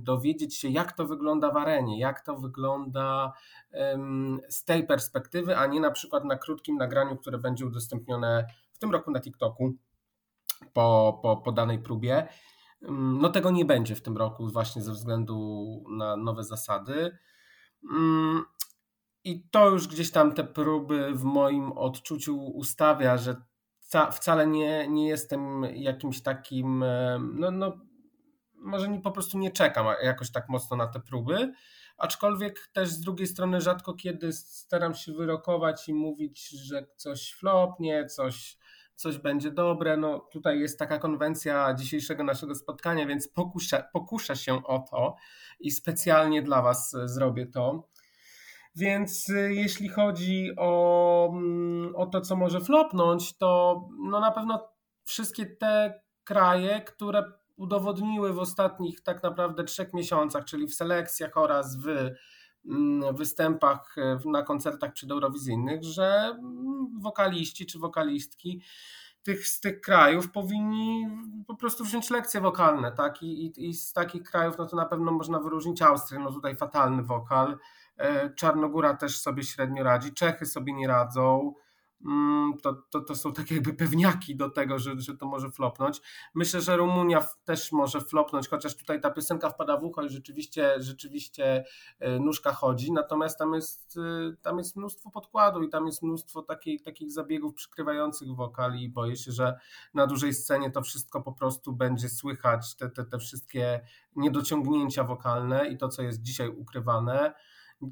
dowiedzieć 0.00 0.54
się, 0.56 0.68
jak 0.68 0.92
to 0.92 1.06
wygląda 1.06 1.50
w 1.50 1.56
arenie, 1.56 1.98
jak 1.98 2.20
to 2.20 2.36
wygląda 2.36 3.32
z 4.48 4.64
tej 4.64 4.86
perspektywy, 4.86 5.56
a 5.56 5.66
nie 5.66 5.80
na 5.80 5.90
przykład 5.90 6.24
na 6.24 6.36
krótkim 6.36 6.76
nagraniu, 6.76 7.16
które 7.16 7.38
będzie 7.38 7.66
udostępnione 7.66 8.46
w 8.72 8.78
tym 8.78 8.90
roku 8.90 9.10
na 9.10 9.20
TikToku 9.20 9.74
po, 10.72 11.18
po, 11.22 11.36
po 11.36 11.52
danej 11.52 11.78
próbie. 11.78 12.28
Mm, 12.82 13.18
no 13.20 13.28
tego 13.28 13.50
nie 13.50 13.64
będzie 13.64 13.94
w 13.94 14.02
tym 14.02 14.16
roku 14.16 14.48
właśnie 14.48 14.82
ze 14.82 14.92
względu 14.92 15.84
na 15.90 16.16
nowe 16.16 16.44
zasady. 16.44 17.18
Mm, 17.90 18.44
I 19.24 19.48
to 19.50 19.68
już 19.68 19.88
gdzieś 19.88 20.10
tam 20.10 20.34
te 20.34 20.44
próby 20.44 21.12
w 21.14 21.24
moim 21.24 21.72
odczuciu 21.72 22.36
ustawia, 22.36 23.16
że 23.18 23.36
wcale 24.12 24.46
nie, 24.46 24.88
nie 24.88 25.08
jestem 25.08 25.64
jakimś 25.74 26.22
takim, 26.22 26.84
no, 27.34 27.50
no 27.50 27.78
może 28.54 28.88
nie, 28.88 29.00
po 29.00 29.10
prostu 29.10 29.38
nie 29.38 29.50
czekam 29.50 29.86
jakoś 30.02 30.32
tak 30.32 30.48
mocno 30.48 30.76
na 30.76 30.86
te 30.86 31.00
próby, 31.00 31.52
aczkolwiek 31.98 32.70
też 32.72 32.88
z 32.88 33.00
drugiej 33.00 33.26
strony 33.26 33.60
rzadko 33.60 33.94
kiedy 33.94 34.32
staram 34.32 34.94
się 34.94 35.12
wyrokować 35.12 35.88
i 35.88 35.94
mówić, 35.94 36.48
że 36.48 36.86
coś 36.96 37.32
flopnie, 37.32 38.06
coś 38.06 38.58
coś 38.96 39.18
będzie 39.18 39.50
dobre. 39.50 39.96
No 39.96 40.18
tutaj 40.18 40.60
jest 40.60 40.78
taka 40.78 40.98
konwencja 40.98 41.74
dzisiejszego 41.74 42.24
naszego 42.24 42.54
spotkania, 42.54 43.06
więc 43.06 43.28
pokuszę, 43.92 44.36
się 44.36 44.64
o 44.64 44.78
to 44.90 45.16
i 45.60 45.70
specjalnie 45.70 46.42
dla 46.42 46.62
Was 46.62 46.96
zrobię 47.04 47.46
to. 47.46 47.88
Więc 48.76 49.28
y, 49.28 49.54
jeśli 49.54 49.88
chodzi 49.88 50.50
o, 50.58 51.28
mm, 51.32 51.96
o 51.96 52.06
to, 52.06 52.20
co 52.20 52.36
może 52.36 52.60
flopnąć, 52.60 53.36
to 53.36 53.80
no 53.98 54.20
na 54.20 54.30
pewno 54.30 54.68
wszystkie 55.04 55.46
te 55.46 56.02
kraje, 56.24 56.80
które 56.80 57.24
udowodniły 57.56 58.32
w 58.32 58.38
ostatnich 58.38 59.00
tak 59.02 59.22
naprawdę 59.22 59.64
trzech 59.64 59.92
miesiącach, 59.92 60.44
czyli 60.44 60.66
w 60.66 60.74
selekcjach 60.74 61.36
oraz 61.36 61.76
w 61.76 62.10
występach 63.14 63.96
na 64.24 64.42
koncertach 64.42 64.92
przedeurowizyjnych, 64.92 65.84
że 65.84 66.36
mm, 66.38 67.00
wokaliści 67.00 67.66
czy 67.66 67.78
wokalistki 67.78 68.62
tych, 69.22 69.46
z 69.46 69.60
tych 69.60 69.80
krajów 69.80 70.30
powinni 70.30 71.06
po 71.46 71.56
prostu 71.56 71.84
wziąć 71.84 72.10
lekcje 72.10 72.40
wokalne, 72.40 72.92
tak? 72.92 73.22
I, 73.22 73.46
i, 73.46 73.68
I, 73.68 73.74
z 73.74 73.92
takich 73.92 74.22
krajów, 74.22 74.58
no 74.58 74.66
to 74.66 74.76
na 74.76 74.86
pewno 74.86 75.12
można 75.12 75.40
wyróżnić 75.40 75.82
Austrię, 75.82 76.18
no 76.18 76.32
tutaj 76.32 76.56
fatalny 76.56 77.02
wokal, 77.02 77.58
e, 77.96 78.30
Czarnogóra 78.34 78.94
też 78.94 79.18
sobie 79.18 79.42
średnio 79.42 79.84
radzi, 79.84 80.12
Czechy 80.12 80.46
sobie 80.46 80.72
nie 80.72 80.88
radzą, 80.88 81.54
Mm, 81.54 81.71
to, 82.62 82.72
to, 82.90 83.00
to 83.00 83.14
są 83.14 83.32
takie 83.32 83.54
jakby 83.54 83.74
pewniaki 83.74 84.36
do 84.36 84.50
tego, 84.50 84.78
że, 84.78 85.00
że 85.00 85.16
to 85.16 85.26
może 85.26 85.50
flopnąć. 85.50 86.00
Myślę, 86.34 86.60
że 86.60 86.76
Rumunia 86.76 87.26
też 87.44 87.72
może 87.72 88.00
flopnąć, 88.00 88.48
chociaż 88.48 88.76
tutaj 88.76 89.00
ta 89.00 89.10
piosenka 89.10 89.50
wpada 89.50 89.76
w 89.76 89.84
ucho 89.84 90.02
i 90.02 90.08
rzeczywiście, 90.08 90.74
rzeczywiście 90.78 91.64
e, 91.98 92.20
nóżka 92.20 92.52
chodzi, 92.52 92.92
natomiast 92.92 93.38
tam 93.38 93.54
jest, 93.54 93.98
e, 93.98 94.36
tam 94.42 94.58
jest 94.58 94.76
mnóstwo 94.76 95.10
podkładu 95.10 95.62
i 95.62 95.68
tam 95.68 95.86
jest 95.86 96.02
mnóstwo 96.02 96.42
takich, 96.42 96.82
takich 96.82 97.12
zabiegów 97.12 97.54
przykrywających 97.54 98.28
wokali 98.28 98.82
i 98.82 98.88
boję 98.88 99.16
się, 99.16 99.32
że 99.32 99.58
na 99.94 100.06
dużej 100.06 100.34
scenie 100.34 100.70
to 100.70 100.82
wszystko 100.82 101.22
po 101.22 101.32
prostu 101.32 101.72
będzie 101.72 102.08
słychać, 102.08 102.74
te, 102.76 102.90
te, 102.90 103.04
te 103.04 103.18
wszystkie 103.18 103.80
niedociągnięcia 104.16 105.04
wokalne 105.04 105.68
i 105.68 105.78
to, 105.78 105.88
co 105.88 106.02
jest 106.02 106.22
dzisiaj 106.22 106.48
ukrywane. 106.48 107.34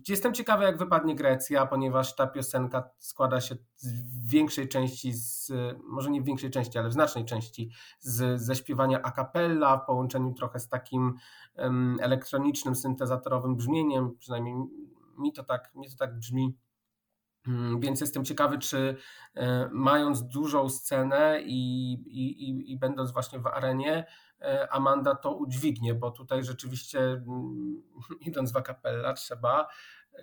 Jestem 0.08 0.34
ciekawy, 0.34 0.64
jak 0.64 0.78
wypadnie 0.78 1.14
Grecja, 1.14 1.66
ponieważ 1.66 2.16
ta 2.16 2.26
piosenka 2.26 2.90
składa 2.98 3.40
się 3.40 3.54
w 3.82 4.28
większej 4.28 4.68
części, 4.68 5.12
z, 5.12 5.52
może 5.84 6.10
nie 6.10 6.22
w 6.22 6.24
większej 6.24 6.50
części, 6.50 6.78
ale 6.78 6.88
w 6.88 6.92
znacznej 6.92 7.24
części 7.24 7.70
z, 8.00 8.40
ze 8.40 8.56
śpiewania 8.56 9.02
a 9.02 9.10
cappella 9.10 9.76
w 9.76 9.86
połączeniu 9.86 10.34
trochę 10.34 10.60
z 10.60 10.68
takim 10.68 11.14
um, 11.56 11.98
elektronicznym, 12.00 12.74
syntezatorowym 12.74 13.56
brzmieniem, 13.56 14.16
przynajmniej 14.18 14.54
mi 15.18 15.32
to 15.32 15.44
tak, 15.44 15.74
mi 15.74 15.90
to 15.90 15.96
tak 15.96 16.18
brzmi. 16.18 16.56
Mm, 17.46 17.80
więc 17.80 18.00
jestem 18.00 18.24
ciekawy, 18.24 18.58
czy 18.58 18.96
e, 19.34 19.68
mając 19.72 20.26
dużą 20.26 20.68
scenę 20.68 21.40
i, 21.42 21.92
i, 21.92 22.72
i 22.72 22.78
będąc 22.78 23.12
właśnie 23.12 23.38
w 23.38 23.46
arenie, 23.46 24.06
e, 24.40 24.72
Amanda 24.72 25.14
to 25.14 25.36
udźwignie, 25.36 25.94
bo 25.94 26.10
tutaj 26.10 26.44
rzeczywiście 26.44 27.00
mm, 27.00 27.82
idąc 28.20 28.52
w 28.52 28.56
akapella 28.56 29.12
trzeba, 29.12 29.68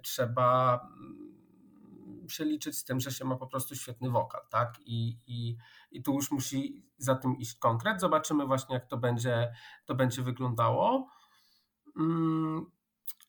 trzeba 0.03 0.79
mm, 0.97 1.37
się 2.29 2.45
liczyć 2.45 2.77
z 2.77 2.83
tym, 2.83 2.99
że 2.99 3.11
się 3.11 3.25
ma 3.25 3.35
po 3.35 3.47
prostu 3.47 3.75
świetny 3.75 4.09
wokal, 4.09 4.41
tak? 4.49 4.79
I, 4.85 5.19
i, 5.27 5.57
i 5.91 6.03
tu 6.03 6.13
już 6.13 6.31
musi 6.31 6.85
za 6.97 7.15
tym 7.15 7.37
iść 7.37 7.55
konkret. 7.55 8.01
Zobaczymy 8.01 8.45
właśnie, 8.45 8.75
jak 8.75 8.87
to 8.87 8.97
będzie, 8.97 9.53
to 9.85 9.95
będzie 9.95 10.21
wyglądało. 10.21 11.09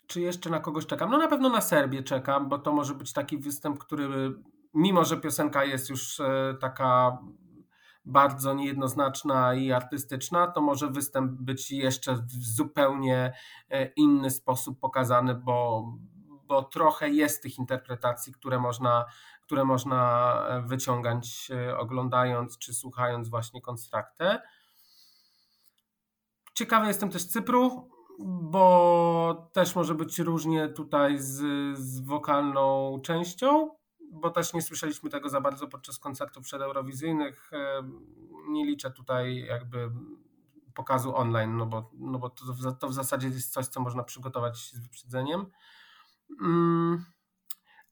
Czy 0.09 0.21
jeszcze 0.21 0.51
na 0.51 0.61
kogoś 0.61 0.87
czekam? 0.87 1.11
No 1.11 1.19
na 1.19 1.29
pewno 1.29 1.49
na 1.49 1.61
Serbię 1.61 2.03
czekam, 2.03 2.49
bo 2.49 2.59
to 2.59 2.73
może 2.73 2.95
być 2.95 3.13
taki 3.13 3.39
występ, 3.39 3.79
który 3.79 4.09
mimo, 4.75 5.05
że 5.05 5.17
piosenka 5.17 5.65
jest 5.65 5.91
już 5.91 6.21
e, 6.21 6.57
taka 6.61 7.19
bardzo 8.05 8.55
niejednoznaczna 8.55 9.55
i 9.55 9.73
artystyczna, 9.73 10.47
to 10.47 10.61
może 10.61 10.89
występ 10.89 11.33
być 11.33 11.71
jeszcze 11.71 12.15
w 12.15 12.31
zupełnie 12.31 13.33
e, 13.71 13.87
inny 13.87 14.31
sposób 14.31 14.81
pokazany, 14.81 15.35
bo, 15.35 15.85
bo 16.47 16.63
trochę 16.63 17.11
jest 17.11 17.43
tych 17.43 17.59
interpretacji, 17.59 18.33
które 18.33 18.59
można, 18.59 19.05
które 19.43 19.65
można 19.65 20.33
e, 20.49 20.63
wyciągać 20.63 21.51
oglądając 21.79 22.59
czy 22.59 22.75
słuchając 22.75 23.29
właśnie 23.29 23.63
konstraktę. 23.63 24.43
Ciekawy 26.55 26.87
jestem 26.87 27.11
też 27.11 27.27
Cypru 27.27 27.98
bo 28.25 29.51
też 29.53 29.77
może 29.77 29.95
być 29.95 30.19
różnie 30.19 30.69
tutaj 30.69 31.19
z, 31.19 31.37
z 31.79 32.01
wokalną 32.01 32.99
częścią, 33.03 33.71
bo 34.13 34.31
też 34.31 34.55
nie 34.55 34.63
słyszeliśmy 34.63 35.11
tego 35.11 35.29
za 35.29 35.41
bardzo 35.41 35.69
podczas 35.69 35.99
koncertów 35.99 36.45
przedeurowizyjnych. 36.45 37.51
Nie 38.49 38.67
liczę 38.67 38.91
tutaj 38.91 39.37
jakby 39.37 39.91
pokazu 40.75 41.17
online, 41.17 41.57
no 41.57 41.67
bo, 41.67 41.91
no 41.95 42.19
bo 42.19 42.31
to, 42.31 42.45
to 42.81 42.89
w 42.89 42.95
zasadzie 42.95 43.29
jest 43.29 43.53
coś, 43.53 43.67
co 43.67 43.81
można 43.81 44.05
przygotować 44.05 44.73
z 44.73 44.79
wyprzedzeniem. 44.79 45.47
Mm, 46.43 47.05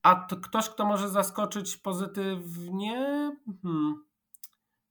a 0.03 0.15
to 0.15 0.37
ktoś, 0.37 0.69
kto 0.71 0.85
może 0.87 1.09
zaskoczyć 1.09 1.77
pozytywnie? 1.77 2.97
Hmm. 3.63 4.06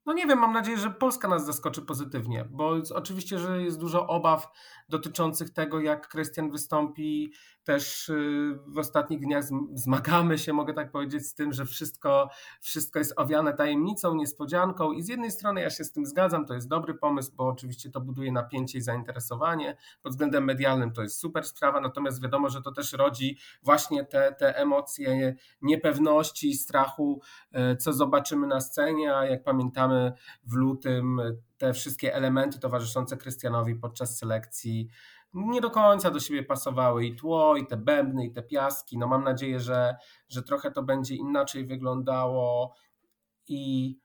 No 0.06 0.14
nie 0.14 0.28
wiem, 0.28 0.40
mam 0.40 0.54
nadzieję, 0.54 0.78
że 0.78 0.92
Polska 0.92 1.28
nas 1.28 1.46
zaskoczy 1.46 1.82
pozytywnie, 1.82 2.46
bo 2.50 2.76
oczywiście, 2.94 3.40
że 3.40 3.62
jest 3.62 3.80
dużo 3.80 4.08
obaw 4.08 4.48
dotyczących 4.90 5.50
tego, 5.50 5.80
jak 5.80 6.08
Krystian 6.08 6.52
wystąpi. 6.52 7.34
Też 7.64 8.10
y, 8.10 8.60
w 8.68 8.78
ostatnich 8.78 9.20
dniach 9.20 9.44
zmagamy 9.74 10.38
się, 10.38 10.54
mogę 10.54 10.74
tak 10.74 10.92
powiedzieć, 10.92 11.28
z 11.28 11.34
tym, 11.34 11.54
że 11.54 11.66
wszystko, 11.66 12.30
wszystko 12.62 13.00
jest 13.00 13.14
owiane 13.18 13.54
tajemnicą, 13.54 14.16
niespodzianką. 14.16 14.92
I 14.92 15.02
z 15.02 15.08
jednej 15.08 15.32
strony 15.32 15.62
ja 15.62 15.70
się 15.70 15.84
z 15.84 15.92
tym 15.92 16.06
zgadzam, 16.06 16.46
to 16.46 16.54
jest 16.54 16.68
dobry 16.68 16.94
pomysł, 16.94 17.32
bo 17.36 17.48
oczywiście 17.48 17.90
to 17.90 18.02
buduje 18.02 18.32
napięcie 18.32 18.78
i 18.78 18.82
zainteresowanie. 18.82 19.78
Pod 20.02 20.12
względem 20.12 20.44
medialnym 20.44 20.92
to 20.92 21.02
jest 21.02 21.20
super 21.20 21.44
sprawa, 21.44 21.82
natomiast 21.82 22.22
wiadomo, 22.22 22.50
że 22.50 22.62
to 22.62 22.72
też 22.72 22.94
rodzi 22.94 23.38
właśnie 23.64 24.06
te, 24.06 24.36
te 24.40 24.58
emocje 24.58 25.36
niepewności, 25.62 26.54
strachu, 26.54 27.22
e, 27.52 27.76
co 27.76 27.94
zobaczymy 27.94 28.48
na 28.48 28.62
scenie. 28.62 29.16
A 29.16 29.26
jak 29.26 29.44
pamiętamy, 29.44 29.95
w 30.44 30.54
lutym 30.54 31.22
te 31.58 31.74
wszystkie 31.74 32.16
elementy 32.16 32.60
towarzyszące 32.60 33.18
Krystianowi 33.18 33.76
podczas 33.76 34.18
selekcji 34.18 34.90
nie 35.36 35.62
do 35.62 35.72
końca 35.72 36.12
do 36.12 36.20
siebie 36.20 36.44
pasowały 36.44 37.06
i 37.06 37.16
tło, 37.16 37.56
i 37.56 37.68
te 37.68 37.78
bębny, 37.78 38.26
i 38.26 38.32
te 38.32 38.44
piaski. 38.44 38.98
No 38.98 39.08
mam 39.08 39.24
nadzieję, 39.24 39.60
że, 39.60 39.96
że 40.30 40.44
trochę 40.44 40.72
to 40.72 40.84
będzie 40.84 41.16
inaczej 41.16 41.66
wyglądało 41.66 42.76
i, 43.48 43.98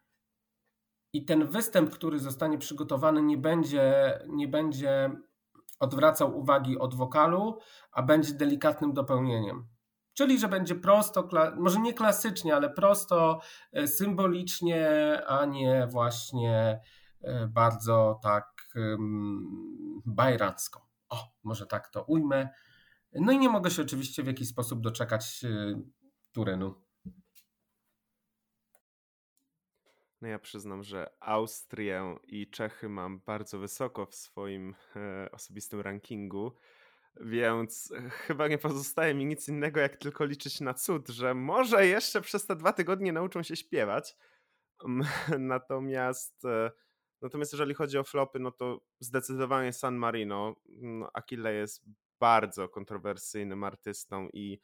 i 1.12 1.24
ten 1.24 1.46
występ, 1.46 1.90
który 1.90 2.18
zostanie 2.18 2.58
przygotowany, 2.58 3.22
nie 3.22 3.38
będzie, 3.38 4.18
nie 4.28 4.48
będzie 4.48 5.10
odwracał 5.78 6.38
uwagi 6.38 6.78
od 6.78 6.94
wokalu, 6.94 7.58
a 7.92 8.02
będzie 8.02 8.32
delikatnym 8.32 8.92
dopełnieniem. 8.92 9.68
Czyli, 10.20 10.38
że 10.38 10.48
będzie 10.48 10.74
prosto, 10.74 11.28
może 11.56 11.80
nie 11.80 11.94
klasycznie, 11.94 12.54
ale 12.56 12.70
prosto, 12.70 13.40
e, 13.72 13.86
symbolicznie, 13.86 14.88
a 15.26 15.44
nie 15.44 15.88
właśnie 15.90 16.80
E, 17.22 17.46
bardzo 17.46 18.20
tak 18.22 18.78
bajracko. 20.06 20.88
O, 21.08 21.28
może 21.42 21.66
tak 21.66 21.88
to 21.88 22.04
ujmę. 22.04 22.48
No 23.12 23.32
i 23.32 23.38
nie 23.38 23.48
mogę 23.48 23.70
się 23.70 23.82
oczywiście 23.82 24.22
w 24.22 24.26
jakiś 24.26 24.48
sposób 24.48 24.80
doczekać 24.80 25.44
e, 25.44 25.82
Turynu. 26.32 26.74
No 30.20 30.28
ja 30.28 30.38
przyznam, 30.38 30.82
że 30.82 31.10
Austrię 31.20 32.16
i 32.26 32.50
Czechy 32.50 32.88
mam 32.88 33.20
bardzo 33.20 33.58
wysoko 33.58 34.06
w 34.06 34.14
swoim 34.14 34.74
e, 34.96 35.30
osobistym 35.30 35.80
rankingu, 35.80 36.52
więc 37.20 37.92
chyba 38.10 38.48
nie 38.48 38.58
pozostaje 38.58 39.14
mi 39.14 39.26
nic 39.26 39.48
innego, 39.48 39.80
jak 39.80 39.96
tylko 39.96 40.24
liczyć 40.24 40.60
na 40.60 40.74
cud, 40.74 41.08
że 41.08 41.34
może 41.34 41.86
jeszcze 41.86 42.20
przez 42.20 42.46
te 42.46 42.56
dwa 42.56 42.72
tygodnie 42.72 43.12
nauczą 43.12 43.42
się 43.42 43.56
śpiewać. 43.56 44.16
Natomiast, 45.38 46.44
e, 46.44 46.70
natomiast 47.22 47.52
jeżeli 47.52 47.74
chodzi 47.74 47.98
o 47.98 48.04
flopy, 48.04 48.38
no 48.38 48.50
to 48.50 48.80
zdecydowanie 49.00 49.72
San 49.72 49.96
Marino. 49.96 50.56
No, 50.68 51.10
Achille 51.14 51.54
jest 51.54 51.84
bardzo 52.20 52.68
kontrowersyjnym 52.68 53.64
artystą 53.64 54.28
i 54.32 54.60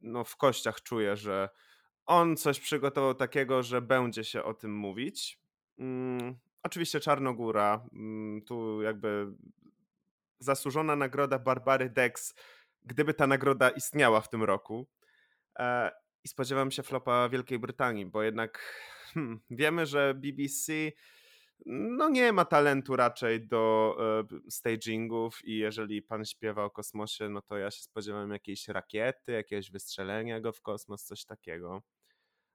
no, 0.00 0.24
w 0.24 0.36
kościach 0.36 0.82
czuję, 0.82 1.16
że 1.16 1.48
on 2.06 2.36
coś 2.36 2.60
przygotował 2.60 3.14
takiego, 3.14 3.62
że 3.62 3.82
będzie 3.82 4.24
się 4.24 4.44
o 4.44 4.54
tym 4.54 4.76
mówić. 4.76 5.40
Mm, 5.78 6.38
oczywiście 6.62 7.00
Czarnogóra, 7.00 7.86
mm, 7.92 8.42
tu 8.42 8.82
jakby 8.82 9.26
zasłużona 10.42 10.96
nagroda 10.96 11.38
Barbary 11.38 11.90
Dex, 11.90 12.34
gdyby 12.82 13.14
ta 13.14 13.26
nagroda 13.26 13.70
istniała 13.70 14.20
w 14.20 14.28
tym 14.28 14.42
roku. 14.42 14.88
E, 15.58 15.90
I 16.24 16.28
spodziewam 16.28 16.70
się 16.70 16.82
flopa 16.82 17.28
Wielkiej 17.28 17.58
Brytanii, 17.58 18.06
bo 18.06 18.22
jednak 18.22 18.58
hmm, 19.14 19.40
wiemy, 19.50 19.86
że 19.86 20.14
BBC 20.14 20.72
no 21.66 22.08
nie 22.08 22.32
ma 22.32 22.44
talentu 22.44 22.96
raczej 22.96 23.46
do 23.46 23.96
e, 24.00 24.50
stagingów 24.50 25.44
i 25.44 25.58
jeżeli 25.58 26.02
pan 26.02 26.24
śpiewa 26.24 26.64
o 26.64 26.70
kosmosie, 26.70 27.28
no 27.28 27.42
to 27.42 27.58
ja 27.58 27.70
się 27.70 27.82
spodziewam 27.82 28.30
jakiejś 28.30 28.68
rakiety, 28.68 29.32
jakiegoś 29.32 29.70
wystrzelenia 29.70 30.40
go 30.40 30.52
w 30.52 30.60
kosmos, 30.60 31.04
coś 31.04 31.24
takiego. 31.24 31.82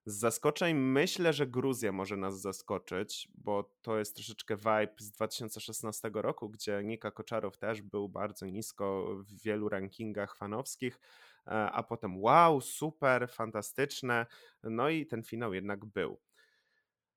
Z 0.08 0.15
zaskoczeń 0.20 0.76
myślę, 0.76 1.34
że 1.34 1.48
Gruzja 1.48 1.91
może 1.91 2.17
nas 2.17 2.41
zaskoczyć, 2.41 3.30
bo 3.36 3.76
to 3.82 4.00
jest 4.00 4.15
troszeczkę 4.15 4.58
vibe 4.58 4.93
z 4.98 5.12
2016 5.12 6.12
roku, 6.13 6.50
gdzie 6.50 6.82
Nika 6.84 7.12
Koczarow 7.12 7.58
też 7.58 7.82
był 7.82 8.10
bardzo 8.10 8.46
nisko 8.46 9.15
w 9.20 9.41
wielu 9.43 9.70
rankingach 9.70 10.36
fanowskich, 10.36 11.00
e, 11.48 11.50
a 11.52 11.84
potem 11.84 12.22
wow, 12.22 12.62
super, 12.62 13.30
fantastyczne. 13.30 14.26
No 14.63 14.89
i 14.89 15.06
ten 15.06 15.24
finał 15.24 15.54
jednak 15.54 15.86
był. 15.86 16.20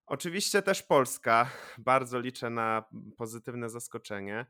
Oczywiście 0.07 0.63
też 0.63 0.83
Polska. 0.83 1.51
Bardzo 1.79 2.21
liczę 2.21 2.51
na 2.51 2.85
pozytywne 3.17 3.71
zaskoczenie. 3.71 4.47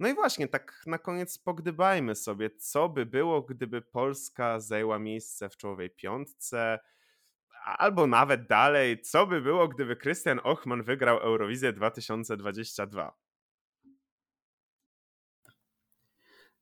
No 0.00 0.08
i 0.08 0.14
właśnie, 0.14 0.48
tak 0.48 0.82
na 0.86 0.98
koniec 0.98 1.38
pogdybajmy 1.38 2.14
sobie, 2.14 2.50
co 2.50 2.88
by 2.88 3.06
było, 3.06 3.42
gdyby 3.42 3.82
Polska 3.82 4.60
zajęła 4.60 4.98
miejsce 4.98 5.48
w 5.48 5.56
czołowej 5.56 5.90
piątce, 5.90 6.78
albo 7.64 8.06
nawet 8.06 8.46
dalej, 8.46 9.00
co 9.00 9.26
by 9.26 9.40
było, 9.40 9.68
gdyby 9.68 9.96
Krystian 9.96 10.40
Ochman 10.44 10.82
wygrał 10.82 11.18
Eurowizję 11.18 11.72
2022? 11.72 13.12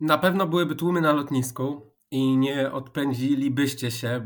Na 0.01 0.19
pewno 0.19 0.47
byłyby 0.47 0.77
tłumy 0.77 1.01
na 1.01 1.13
lotnisku 1.13 1.95
i 2.11 2.37
nie 2.37 2.73
odpędzilibyście 2.73 3.91
się 3.91 4.25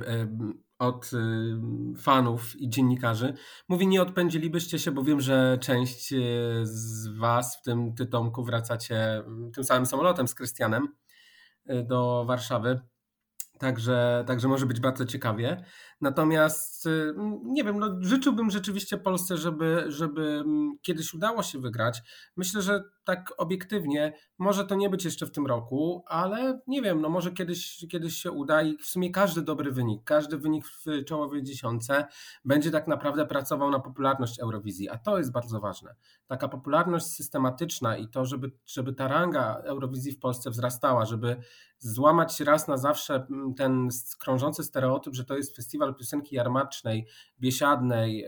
od 0.83 1.13
y, 1.13 1.97
fanów 1.99 2.61
i 2.61 2.69
dziennikarzy. 2.69 3.35
Mówi, 3.69 3.87
nie 3.87 4.03
odpędzilibyście 4.03 4.79
się, 4.79 4.91
bo 4.91 5.03
wiem, 5.03 5.21
że 5.21 5.59
część 5.61 6.13
y, 6.13 6.17
z 6.63 7.09
Was, 7.19 7.59
w 7.59 7.63
tym 7.63 7.95
Ty 7.95 8.07
Tomku, 8.07 8.45
wracacie 8.45 8.97
mm, 8.97 9.53
tym 9.53 9.65
samym 9.65 9.87
samolotem 9.87 10.29
z 10.29 10.35
Krystianem 10.35 10.89
do 11.85 12.25
Warszawy. 12.25 12.81
Także, 13.59 14.25
także 14.27 14.49
może 14.49 14.67
być 14.67 14.81
bardzo 14.81 15.07
ciekawie. 15.07 15.65
Natomiast 16.03 16.87
y, 16.87 17.15
nie 17.45 17.65
wiem, 17.65 17.79
no, 17.79 17.97
życzyłbym 18.01 18.51
rzeczywiście 18.51 18.97
Polsce, 18.99 19.37
żeby, 19.37 19.85
żeby 19.88 20.45
kiedyś 20.83 21.15
udało 21.15 21.43
się 21.43 21.59
wygrać. 21.59 22.03
Myślę, 22.37 22.62
że 22.62 22.85
tak 23.05 23.33
obiektywnie 23.37 24.12
może 24.38 24.65
to 24.65 24.75
nie 24.75 24.91
być 24.91 25.05
jeszcze 25.05 25.27
w 25.27 25.31
tym 25.31 25.47
roku, 25.47 26.05
ale 26.07 26.61
nie 26.67 26.83
wiem, 26.83 27.01
no 27.01 27.09
może 27.09 27.33
kiedyś, 27.33 27.87
kiedyś 27.91 28.17
się 28.17 28.31
uda 28.31 28.62
i 28.62 28.77
w 28.77 28.87
sumie 28.87 29.11
każdy 29.11 29.43
dobry 29.43 29.73
wynik, 29.73 30.05
każdy 30.05 30.38
wynik 30.38 30.67
w 30.67 31.05
czołowej 31.05 31.43
dziesiątce 31.43 32.05
będzie 32.45 32.71
tak 32.71 32.88
naprawdę 32.88 33.27
pracował 33.27 33.71
na 33.71 33.81
popularność 33.81 34.41
Eurowizji, 34.41 34.88
a 34.88 34.99
to 34.99 35.19
jest 35.19 35.33
bardzo 35.33 35.61
ważne. 35.61 35.95
Taka 36.27 36.49
popularność 36.49 37.07
systematyczna 37.07 37.97
i 37.97 38.09
to, 38.09 38.25
żeby, 38.25 38.51
żeby 38.67 38.93
ta 38.93 39.09
ranga 39.09 39.62
Eurowizji 39.65 40.12
w 40.12 40.19
Polsce 40.19 40.51
wzrastała, 40.51 41.05
żeby 41.05 41.37
złamać 41.79 42.41
raz 42.41 42.69
na 42.69 42.77
zawsze 42.77 43.27
ten 43.57 43.88
krążący 44.19 44.65
stereotyp, 44.65 45.15
że 45.15 45.25
to 45.25 45.37
jest 45.37 45.57
festiwal 45.57 45.91
piosenki 45.94 46.37
jarmarcznej, 46.37 47.07
biesiadnej, 47.40 48.26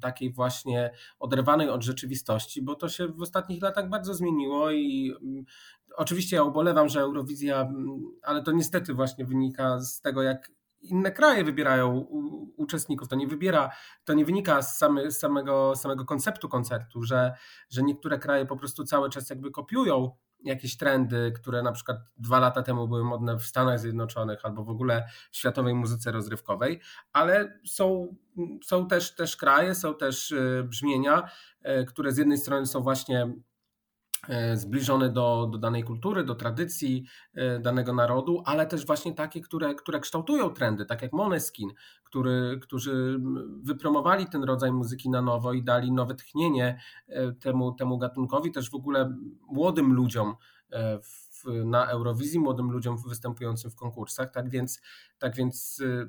takiej 0.00 0.32
właśnie 0.32 0.90
oderwanej 1.18 1.68
od 1.68 1.82
rzeczywistości, 1.82 2.62
bo 2.62 2.74
to 2.74 2.88
się 2.88 3.08
w 3.08 3.22
ostatnich 3.22 3.62
latach 3.62 3.88
bardzo 3.88 4.14
zmieniło 4.14 4.70
i 4.70 5.14
oczywiście 5.96 6.36
ja 6.36 6.42
ubolewam, 6.42 6.88
że 6.88 7.00
Eurowizja, 7.00 7.68
ale 8.22 8.42
to 8.42 8.52
niestety 8.52 8.94
właśnie 8.94 9.24
wynika 9.24 9.80
z 9.80 10.00
tego, 10.00 10.22
jak 10.22 10.50
inne 10.80 11.12
kraje 11.12 11.44
wybierają 11.44 12.06
uczestników. 12.56 13.08
To 13.08 13.16
nie 13.16 13.26
wybiera, 13.26 13.70
to 14.04 14.14
nie 14.14 14.24
wynika 14.24 14.62
z, 14.62 14.78
samy, 14.78 15.10
z 15.10 15.18
samego, 15.18 15.76
samego 15.76 16.04
konceptu 16.04 16.48
koncertu, 16.48 17.02
że, 17.02 17.34
że 17.70 17.82
niektóre 17.82 18.18
kraje 18.18 18.46
po 18.46 18.56
prostu 18.56 18.84
cały 18.84 19.10
czas 19.10 19.30
jakby 19.30 19.50
kopiują 19.50 20.10
jakieś 20.44 20.76
trendy, 20.76 21.32
które 21.36 21.62
na 21.62 21.72
przykład 21.72 21.98
dwa 22.16 22.40
lata 22.40 22.62
temu 22.62 22.88
były 22.88 23.04
modne 23.04 23.36
w 23.36 23.42
Stanach 23.42 23.80
Zjednoczonych 23.80 24.44
albo 24.44 24.64
w 24.64 24.70
ogóle 24.70 25.08
w 25.30 25.36
światowej 25.36 25.74
muzyce 25.74 26.12
rozrywkowej, 26.12 26.80
ale 27.12 27.60
są, 27.66 28.16
są 28.64 28.88
też, 28.88 29.14
też 29.14 29.36
kraje, 29.36 29.74
są 29.74 29.94
też 29.94 30.30
y, 30.30 30.64
brzmienia, 30.68 31.30
y, 31.80 31.84
które 31.84 32.12
z 32.12 32.18
jednej 32.18 32.38
strony 32.38 32.66
są 32.66 32.80
właśnie 32.80 33.32
zbliżone 34.54 35.10
do, 35.10 35.48
do 35.52 35.58
danej 35.58 35.84
kultury, 35.84 36.24
do 36.24 36.34
tradycji 36.34 37.04
danego 37.60 37.94
narodu, 37.94 38.42
ale 38.46 38.66
też 38.66 38.86
właśnie 38.86 39.14
takie, 39.14 39.40
które, 39.40 39.74
które 39.74 40.00
kształtują 40.00 40.50
trendy, 40.50 40.86
tak 40.86 41.02
jak 41.02 41.12
Moneskin, 41.12 41.70
który, 42.10 42.58
którzy 42.62 43.20
wypromowali 43.62 44.26
ten 44.26 44.44
rodzaj 44.44 44.72
muzyki 44.72 45.10
na 45.10 45.22
nowo 45.22 45.52
i 45.52 45.62
dali 45.62 45.92
nowe 45.92 46.14
tchnienie 46.14 46.80
e, 47.08 47.32
temu, 47.32 47.72
temu 47.72 47.98
gatunkowi, 47.98 48.52
też 48.52 48.70
w 48.70 48.74
ogóle 48.74 49.18
młodym 49.46 49.92
ludziom 49.92 50.34
e, 50.70 50.98
w, 50.98 51.44
na 51.64 51.86
Eurowizji, 51.86 52.40
młodym 52.40 52.70
ludziom 52.70 52.96
występującym 53.08 53.70
w 53.70 53.74
konkursach. 53.74 54.30
Tak 54.30 54.50
więc, 54.50 54.80
tak 55.18 55.36
więc 55.36 55.82
e, 55.84 56.06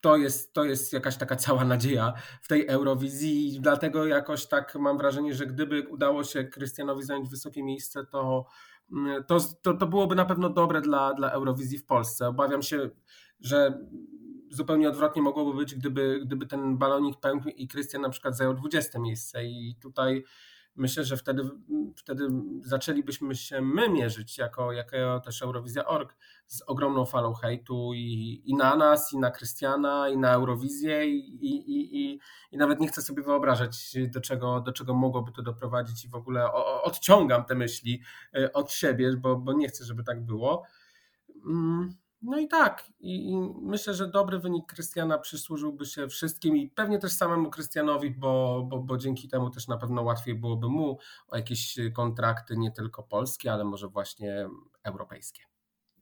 to 0.00 0.16
jest, 0.16 0.52
to 0.52 0.64
jest 0.64 0.92
jakaś 0.92 1.16
taka 1.16 1.36
cała 1.36 1.64
nadzieja 1.64 2.12
w 2.42 2.48
tej 2.48 2.66
Eurowizji 2.66 3.58
dlatego 3.60 4.06
jakoś 4.06 4.46
tak 4.46 4.74
mam 4.74 4.98
wrażenie, 4.98 5.34
że 5.34 5.46
gdyby 5.46 5.88
udało 5.88 6.24
się 6.24 6.44
Krystianowi 6.44 7.02
zająć 7.02 7.28
wysokie 7.28 7.62
miejsce, 7.62 8.06
to, 8.06 8.46
to, 9.26 9.38
to, 9.62 9.74
to 9.74 9.86
byłoby 9.86 10.14
na 10.14 10.24
pewno 10.24 10.50
dobre 10.50 10.80
dla, 10.80 11.14
dla 11.14 11.30
Eurowizji 11.30 11.78
w 11.78 11.86
Polsce. 11.86 12.28
Obawiam 12.28 12.62
się, 12.62 12.90
że 13.40 13.78
zupełnie 14.50 14.88
odwrotnie 14.88 15.22
mogłoby 15.22 15.58
być, 15.58 15.74
gdyby, 15.74 16.20
gdyby 16.24 16.46
ten 16.46 16.78
balonik 16.78 17.20
pękł 17.20 17.48
i 17.48 17.68
Krystian 17.68 18.02
na 18.02 18.10
przykład 18.10 18.36
zajął 18.36 18.54
20 18.54 18.98
miejsce 18.98 19.44
i 19.44 19.76
tutaj 19.80 20.24
myślę, 20.78 21.04
że 21.04 21.16
wtedy, 21.16 21.42
wtedy 21.96 22.28
zaczęlibyśmy 22.62 23.34
się 23.34 23.60
my 23.60 23.88
mierzyć 23.88 24.38
jako, 24.38 24.72
jako 24.72 25.20
też 25.24 25.42
Eurowizja.org 25.42 26.16
z 26.46 26.62
ogromną 26.62 27.04
falą 27.04 27.34
hejtu 27.34 27.94
i, 27.94 28.42
i 28.44 28.54
na 28.54 28.76
nas, 28.76 29.12
i 29.12 29.18
na 29.18 29.30
Krystiana, 29.30 30.08
i 30.08 30.18
na 30.18 30.32
Eurowizję 30.32 31.06
i, 31.06 31.46
i, 31.46 31.72
i, 31.76 32.20
i 32.52 32.56
nawet 32.56 32.80
nie 32.80 32.88
chcę 32.88 33.02
sobie 33.02 33.22
wyobrażać, 33.22 33.96
do 34.14 34.20
czego, 34.20 34.60
do 34.60 34.72
czego 34.72 34.94
mogłoby 34.94 35.32
to 35.32 35.42
doprowadzić 35.42 36.04
i 36.04 36.08
w 36.08 36.14
ogóle 36.14 36.52
odciągam 36.82 37.44
te 37.44 37.54
myśli 37.54 38.02
e, 38.34 38.52
od 38.52 38.72
siebie, 38.72 39.16
bo, 39.16 39.36
bo 39.36 39.52
nie 39.52 39.68
chcę, 39.68 39.84
żeby 39.84 40.04
tak 40.04 40.24
było. 40.24 40.64
Mm. 41.46 41.94
No 42.22 42.38
i 42.38 42.48
tak, 42.48 42.84
I, 43.00 43.30
i 43.30 43.36
myślę, 43.62 43.94
że 43.94 44.08
dobry 44.08 44.38
wynik 44.38 44.66
Krystiana 44.66 45.18
przysłużyłby 45.18 45.86
się 45.86 46.08
wszystkim 46.08 46.56
i 46.56 46.68
pewnie 46.68 46.98
też 46.98 47.12
samemu 47.12 47.50
Krystianowi, 47.50 48.10
bo, 48.10 48.62
bo, 48.68 48.78
bo 48.78 48.96
dzięki 48.96 49.28
temu 49.28 49.50
też 49.50 49.68
na 49.68 49.76
pewno 49.78 50.02
łatwiej 50.02 50.34
byłoby 50.34 50.68
mu 50.68 50.98
o 51.28 51.36
jakieś 51.36 51.76
kontrakty 51.94 52.56
nie 52.56 52.70
tylko 52.70 53.02
polskie, 53.02 53.52
ale 53.52 53.64
może 53.64 53.88
właśnie 53.88 54.48
europejskie. 54.84 55.42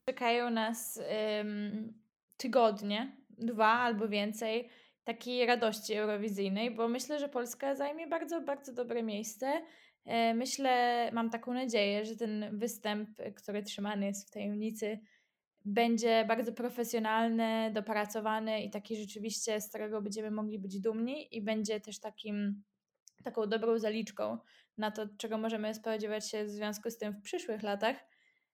Czekają 0.08 0.50
nas 0.50 1.00
ym, 1.40 1.94
tygodnie, 2.36 3.16
dwa 3.30 3.66
albo 3.66 4.08
więcej 4.08 4.68
takiej 5.04 5.46
radości 5.46 5.94
eurowizyjnej, 5.94 6.74
bo 6.74 6.88
myślę, 6.88 7.18
że 7.18 7.28
Polska 7.28 7.74
zajmie 7.74 8.06
bardzo, 8.06 8.40
bardzo 8.40 8.72
dobre 8.72 9.02
miejsce. 9.02 9.62
E, 10.04 10.34
myślę, 10.34 11.10
mam 11.12 11.30
taką 11.30 11.54
nadzieję, 11.54 12.04
że 12.04 12.16
ten 12.16 12.58
występ, 12.58 13.08
który 13.36 13.62
trzymany 13.62 14.06
jest 14.06 14.28
w 14.28 14.30
tajemnicy, 14.30 14.98
będzie 15.66 16.24
bardzo 16.28 16.52
profesjonalny, 16.52 17.70
dopracowany 17.74 18.62
i 18.62 18.70
taki 18.70 18.96
rzeczywiście, 18.96 19.60
z 19.60 19.68
którego 19.68 20.02
będziemy 20.02 20.30
mogli 20.30 20.58
być 20.58 20.80
dumni 20.80 21.36
i 21.36 21.42
będzie 21.42 21.80
też 21.80 22.00
takim, 22.00 22.62
taką 23.24 23.46
dobrą 23.46 23.78
zaliczką 23.78 24.38
na 24.78 24.90
to, 24.90 25.06
czego 25.18 25.38
możemy 25.38 25.74
spodziewać 25.74 26.30
się 26.30 26.44
w 26.44 26.50
związku 26.50 26.90
z 26.90 26.98
tym 26.98 27.12
w 27.12 27.22
przyszłych 27.22 27.62
latach. 27.62 27.96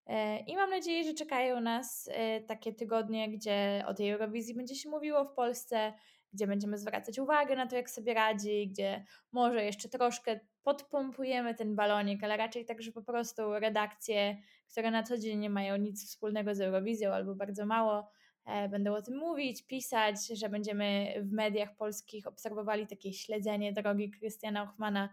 E, 0.07 0.39
I 0.39 0.57
mam 0.57 0.71
nadzieję, 0.71 1.05
że 1.05 1.15
czekają 1.15 1.61
nas 1.61 2.09
e, 2.13 2.41
takie 2.41 2.73
tygodnie, 2.73 3.31
gdzie 3.31 3.85
o 3.87 3.95
tej 3.95 4.11
Eurowizji 4.11 4.55
będzie 4.55 4.75
się 4.75 4.89
mówiło 4.89 5.25
w 5.25 5.35
Polsce, 5.35 5.93
gdzie 6.33 6.47
będziemy 6.47 6.79
zwracać 6.79 7.19
uwagę 7.19 7.57
na 7.57 7.67
to, 7.67 7.77
jak 7.77 7.91
sobie 7.91 8.15
radzi, 8.15 8.69
gdzie 8.69 9.05
może 9.33 9.65
jeszcze 9.65 9.89
troszkę 9.89 10.41
podpompujemy 10.63 11.55
ten 11.55 11.77
balonik, 11.77 12.25
ale 12.25 12.37
raczej 12.37 12.65
tak, 12.65 12.83
że 12.83 12.93
po 12.93 13.03
prostu 13.03 13.53
redakcje, 13.53 14.37
które 14.71 14.91
na 14.91 15.03
co 15.03 15.19
dzień 15.19 15.39
nie 15.39 15.51
mają 15.51 15.77
nic 15.77 16.07
wspólnego 16.07 16.55
z 16.55 16.61
Eurowizją 16.61 17.13
albo 17.13 17.35
bardzo 17.35 17.67
mało, 17.67 18.11
e, 18.45 18.69
będą 18.69 18.95
o 18.95 19.03
tym 19.03 19.17
mówić, 19.17 19.67
pisać, 19.67 20.17
że 20.39 20.49
będziemy 20.49 21.15
w 21.23 21.33
mediach 21.33 21.77
polskich 21.77 22.27
obserwowali 22.27 22.87
takie 22.87 23.13
śledzenie 23.13 23.73
drogi 23.73 24.11
Krystiana 24.11 24.63
Ochmana 24.63 25.09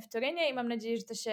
w 0.00 0.08
Turynie 0.08 0.50
i 0.50 0.54
mam 0.54 0.68
nadzieję, 0.68 0.96
że 0.96 1.02
to 1.02 1.14
się 1.14 1.32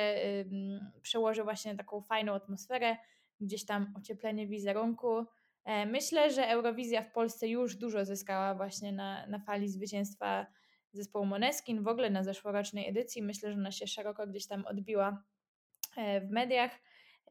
przełoży 1.02 1.44
właśnie 1.44 1.72
na 1.72 1.78
taką 1.78 2.02
fajną 2.02 2.34
atmosferę, 2.34 2.98
gdzieś 3.42 3.66
tam 3.66 3.94
ocieplenie 3.98 4.48
wizerunku. 4.48 5.26
E, 5.66 5.86
myślę, 5.86 6.32
że 6.32 6.48
Eurowizja 6.48 7.02
w 7.02 7.12
Polsce 7.12 7.48
już 7.48 7.76
dużo 7.76 8.06
zyskała 8.06 8.56
właśnie 8.56 8.92
na, 8.92 9.28
na 9.28 9.40
fali 9.40 9.70
zwycięstwa 9.70 10.46
zespołu 10.94 11.26
Moneskin, 11.26 11.84
w 11.84 11.88
ogóle 11.88 12.10
na 12.10 12.24
zeszłorocznej 12.24 12.90
edycji. 12.90 13.22
Myślę, 13.22 13.52
że 13.52 13.58
ona 13.58 13.72
się 13.72 13.88
szeroko 13.88 14.28
gdzieś 14.28 14.48
tam 14.48 14.66
odbiła 14.66 15.24
e, 15.98 16.22
w 16.22 16.32
mediach. 16.32 16.72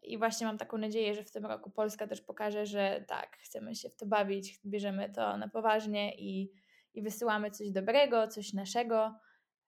I 0.03 0.19
właśnie 0.19 0.47
mam 0.47 0.59
taką 0.59 0.79
nadzieję, 0.79 1.15
że 1.15 1.25
w 1.25 1.31
tym 1.31 1.47
roku 1.47 1.71
Polska 1.71 2.07
też 2.07 2.21
pokaże, 2.21 2.67
że 2.67 3.05
tak, 3.09 3.37
chcemy 3.37 3.75
się 3.75 3.89
w 3.89 3.97
to 3.97 4.07
bawić, 4.07 4.61
bierzemy 4.67 5.13
to 5.13 5.37
na 5.37 5.49
poważnie 5.49 6.15
i, 6.19 6.53
i 6.95 7.03
wysyłamy 7.03 7.51
coś 7.51 7.71
dobrego, 7.71 8.29
coś 8.29 8.53
naszego. 8.53 9.15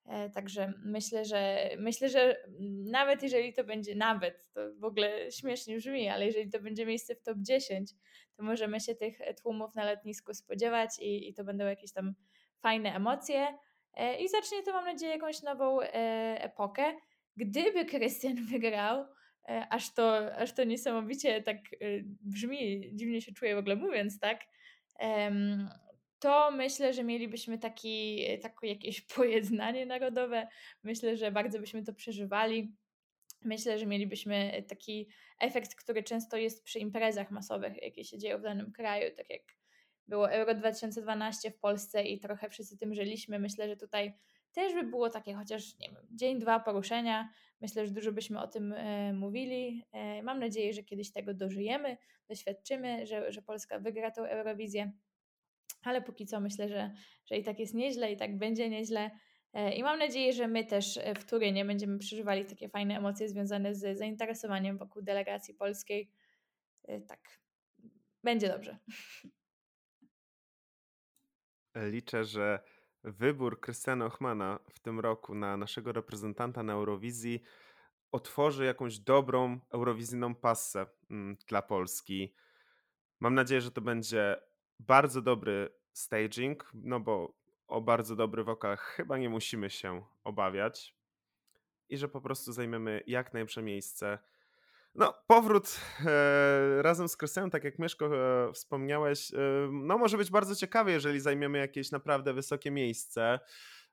E, 0.05 0.29
także 0.29 0.73
myślę, 0.85 1.25
że 1.25 1.69
myślę, 1.77 2.09
że 2.09 2.37
nawet 2.91 3.23
jeżeli 3.23 3.53
to 3.53 3.63
będzie, 3.63 3.95
nawet 3.95 4.45
to 4.53 4.61
w 4.75 4.83
ogóle 4.83 5.31
śmiesznie 5.31 5.77
brzmi, 5.77 6.09
ale 6.09 6.25
jeżeli 6.25 6.49
to 6.49 6.59
będzie 6.59 6.85
miejsce 6.85 7.15
w 7.15 7.21
top 7.21 7.37
10, 7.37 7.91
to 8.37 8.43
możemy 8.43 8.79
się 8.79 8.95
tych 8.95 9.19
tłumów 9.41 9.75
na 9.75 9.91
lotnisku 9.91 10.33
spodziewać 10.33 10.99
i, 10.99 11.29
i 11.29 11.33
to 11.33 11.43
będą 11.43 11.65
jakieś 11.65 11.93
tam 11.93 12.13
fajne 12.59 12.95
emocje. 12.95 13.57
E, 13.93 14.17
I 14.17 14.29
zacznie 14.29 14.63
to, 14.63 14.73
mam 14.73 14.85
nadzieję, 14.85 15.11
jakąś 15.11 15.41
nową 15.41 15.81
e, 15.81 15.87
epokę. 16.41 16.93
Gdyby 17.37 17.85
Krystian 17.85 18.35
wygrał, 18.51 19.05
aż 19.69 19.93
to, 19.93 20.35
aż 20.35 20.53
to 20.53 20.63
niesamowicie 20.63 21.41
tak 21.41 21.57
brzmi, 22.21 22.91
dziwnie 22.93 23.21
się 23.21 23.31
czuję 23.31 23.55
w 23.55 23.57
ogóle 23.57 23.75
mówiąc 23.75 24.19
tak, 24.19 24.39
to 26.19 26.51
myślę, 26.51 26.93
że 26.93 27.03
mielibyśmy 27.03 27.57
taki, 27.57 28.25
takie 28.41 28.67
jakieś 28.67 29.01
pojednanie 29.15 29.85
narodowe. 29.85 30.47
Myślę, 30.83 31.17
że 31.17 31.31
bardzo 31.31 31.59
byśmy 31.59 31.83
to 31.83 31.93
przeżywali. 31.93 32.75
Myślę, 33.43 33.79
że 33.79 33.85
mielibyśmy 33.85 34.63
taki 34.67 35.09
efekt, 35.39 35.75
który 35.75 36.03
często 36.03 36.37
jest 36.37 36.63
przy 36.63 36.79
imprezach 36.79 37.31
masowych, 37.31 37.83
jakie 37.83 38.03
się 38.03 38.17
dzieją 38.17 38.37
w 38.37 38.41
danym 38.41 38.71
kraju, 38.71 39.15
tak 39.15 39.29
jak 39.29 39.41
było 40.07 40.31
Euro 40.31 40.55
2012 40.55 41.51
w 41.51 41.59
Polsce 41.59 42.03
i 42.03 42.19
trochę 42.19 42.49
wszyscy 42.49 42.77
tym 42.77 42.93
żyliśmy. 42.93 43.39
Myślę, 43.39 43.67
że 43.67 43.77
tutaj 43.77 44.13
też 44.53 44.73
by 44.73 44.83
było 44.83 45.09
takie 45.09 45.33
chociaż, 45.33 45.77
nie 45.79 45.89
wiem, 45.89 46.07
dzień, 46.11 46.39
dwa 46.39 46.59
poruszenia. 46.59 47.29
Myślę, 47.61 47.87
że 47.87 47.93
dużo 47.93 48.11
byśmy 48.11 48.41
o 48.41 48.47
tym 48.47 48.73
e, 48.73 49.13
mówili. 49.13 49.85
E, 49.91 50.23
mam 50.23 50.39
nadzieję, 50.39 50.73
że 50.73 50.83
kiedyś 50.83 51.11
tego 51.11 51.33
dożyjemy, 51.33 51.97
doświadczymy, 52.27 53.05
że, 53.05 53.31
że 53.31 53.41
Polska 53.41 53.79
wygra 53.79 54.11
tą 54.11 54.23
Eurowizję 54.23 54.91
ale 55.83 56.01
póki 56.01 56.25
co 56.25 56.39
myślę, 56.39 56.69
że, 56.69 56.91
że 57.25 57.37
i 57.37 57.43
tak 57.43 57.59
jest 57.59 57.73
nieźle, 57.73 58.11
i 58.11 58.17
tak 58.17 58.37
będzie 58.37 58.69
nieźle. 58.69 59.11
E, 59.53 59.75
I 59.75 59.83
mam 59.83 59.99
nadzieję, 59.99 60.33
że 60.33 60.47
my 60.47 60.65
też 60.65 60.97
e, 60.97 61.15
w 61.15 61.25
Turynie 61.25 61.65
będziemy 61.65 61.97
przeżywali 61.97 62.45
takie 62.45 62.69
fajne 62.69 62.97
emocje 62.97 63.29
związane 63.29 63.75
z 63.75 63.97
zainteresowaniem 63.97 64.77
wokół 64.77 65.01
delegacji 65.01 65.53
polskiej. 65.53 66.11
E, 66.83 67.01
tak, 67.01 67.19
będzie 68.23 68.47
dobrze. 68.49 68.77
Liczę, 71.75 72.25
że 72.25 72.63
wybór 73.03 73.59
Krystiana 73.59 74.05
Ochmana 74.05 74.59
w 74.69 74.79
tym 74.79 74.99
roku 74.99 75.35
na 75.35 75.57
naszego 75.57 75.91
reprezentanta 75.91 76.63
na 76.63 76.73
Eurowizji 76.73 77.43
otworzy 78.11 78.65
jakąś 78.65 78.99
dobrą 78.99 79.59
eurowizyjną 79.69 80.35
passę 80.35 80.85
mm, 81.09 81.37
dla 81.47 81.61
Polski. 81.61 82.33
Mam 83.19 83.35
nadzieję, 83.35 83.61
że 83.61 83.71
to 83.71 83.81
będzie 83.81 84.41
bardzo 84.79 85.21
dobry 85.21 85.69
staging, 85.93 86.71
no 86.73 86.99
bo 86.99 87.33
o 87.67 87.81
bardzo 87.81 88.15
dobry 88.15 88.43
wokal 88.43 88.77
chyba 88.77 89.17
nie 89.17 89.29
musimy 89.29 89.69
się 89.69 90.03
obawiać 90.23 90.95
i 91.89 91.97
że 91.97 92.09
po 92.09 92.21
prostu 92.21 92.53
zajmiemy 92.53 93.03
jak 93.07 93.33
najlepsze 93.33 93.61
miejsce. 93.61 94.19
No, 94.95 95.13
powrót 95.27 95.79
e, 96.05 96.81
razem 96.81 97.07
z 97.09 97.17
Krystianem, 97.17 97.49
tak 97.49 97.63
jak 97.63 97.79
Mieszko 97.79 98.05
e, 98.05 98.53
wspomniałeś, 98.53 99.33
e, 99.33 99.37
no 99.71 99.97
może 99.97 100.17
być 100.17 100.31
bardzo 100.31 100.55
ciekawy, 100.55 100.91
jeżeli 100.91 101.19
zajmiemy 101.19 101.57
jakieś 101.57 101.91
naprawdę 101.91 102.33
wysokie 102.33 102.71
miejsce. 102.71 103.39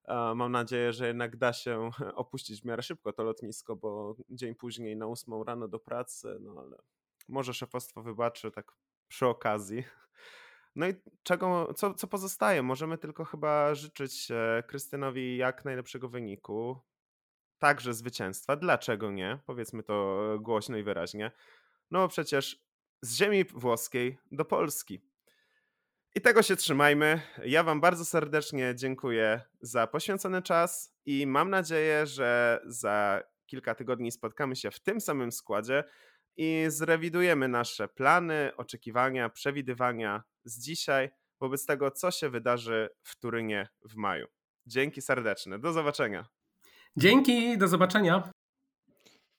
E, 0.05 0.35
mam 0.35 0.53
nadzieję, 0.53 0.93
że 0.93 1.07
jednak 1.07 1.37
da 1.37 1.53
się 1.53 1.91
opuścić 2.15 2.63
w 2.63 2.65
miarę 2.65 2.83
szybko 2.83 3.13
to 3.13 3.23
lotnisko, 3.23 3.77
bo 3.77 4.17
dzień 4.31 4.55
później 4.55 4.97
na 4.97 5.07
ósmą 5.07 5.45
rano 5.45 5.69
do 5.69 5.79
pracy, 5.79 6.37
no 6.41 6.55
ale 6.61 6.77
może 7.29 7.55
szefostwo 7.55 8.03
wybaczy 8.03 8.51
tak 8.51 8.73
przy 9.09 9.27
okazji. 9.27 9.85
No 10.77 10.89
i 10.89 10.95
czego, 11.23 11.75
co, 11.75 11.95
co 11.95 12.07
pozostaje? 12.07 12.63
Możemy 12.63 12.99
tylko 12.99 13.25
chyba 13.25 13.75
życzyć 13.75 14.31
e, 14.31 14.63
Krystynowi 14.67 15.37
jak 15.37 15.65
najlepszego 15.65 16.09
wyniku, 16.09 16.77
także 17.59 17.95
zwycięstwa. 17.95 18.57
Dlaczego 18.57 19.11
nie? 19.11 19.39
Powiedzmy 19.47 19.83
to 19.83 20.21
e, 20.35 20.39
głośno 20.39 20.77
i 20.77 20.83
wyraźnie. 20.83 21.33
No 21.91 22.09
przecież 22.09 22.63
z 23.03 23.17
ziemi 23.17 23.45
włoskiej 23.45 24.19
do 24.33 24.45
Polski. 24.45 25.01
I 26.15 26.21
tego 26.21 26.43
się 26.43 26.57
trzymajmy. 26.57 27.21
Ja 27.45 27.63
Wam 27.63 27.81
bardzo 27.81 28.05
serdecznie 28.05 28.75
dziękuję 28.75 29.41
za 29.61 29.87
poświęcony 29.87 30.43
czas 30.43 30.95
i 31.07 31.27
mam 31.27 31.51
nadzieję, 31.51 32.07
że 32.07 32.61
za 32.67 33.23
kilka 33.47 33.75
tygodni 33.75 34.13
spotkamy 34.13 34.57
się 34.57 34.71
w 34.71 34.81
tym 34.81 35.01
samym 35.01 35.33
składzie 35.33 35.85
i 36.37 36.65
zrewidujemy 36.69 37.49
nasze 37.49 37.89
plany, 37.89 38.53
oczekiwania, 38.57 39.29
przewidywania 39.29 40.23
z 40.45 40.61
dzisiaj 40.61 41.11
wobec 41.41 41.67
tego, 41.67 41.91
co 41.91 42.11
się 42.11 42.29
wydarzy 42.31 42.89
w 43.03 43.17
Turynie 43.17 43.69
w 43.85 43.95
maju. 43.97 44.27
Dzięki 44.67 45.03
serdeczne. 45.03 45.59
Do 45.59 45.73
zobaczenia. 45.73 46.29
Dzięki, 46.99 47.59
do 47.59 47.69
zobaczenia. 47.69 48.31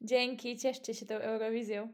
Dzięki, 0.02 0.58
cieszcie 0.58 0.94
się 0.94 1.06
tą 1.06 1.16
Eurowizją. 1.16 1.94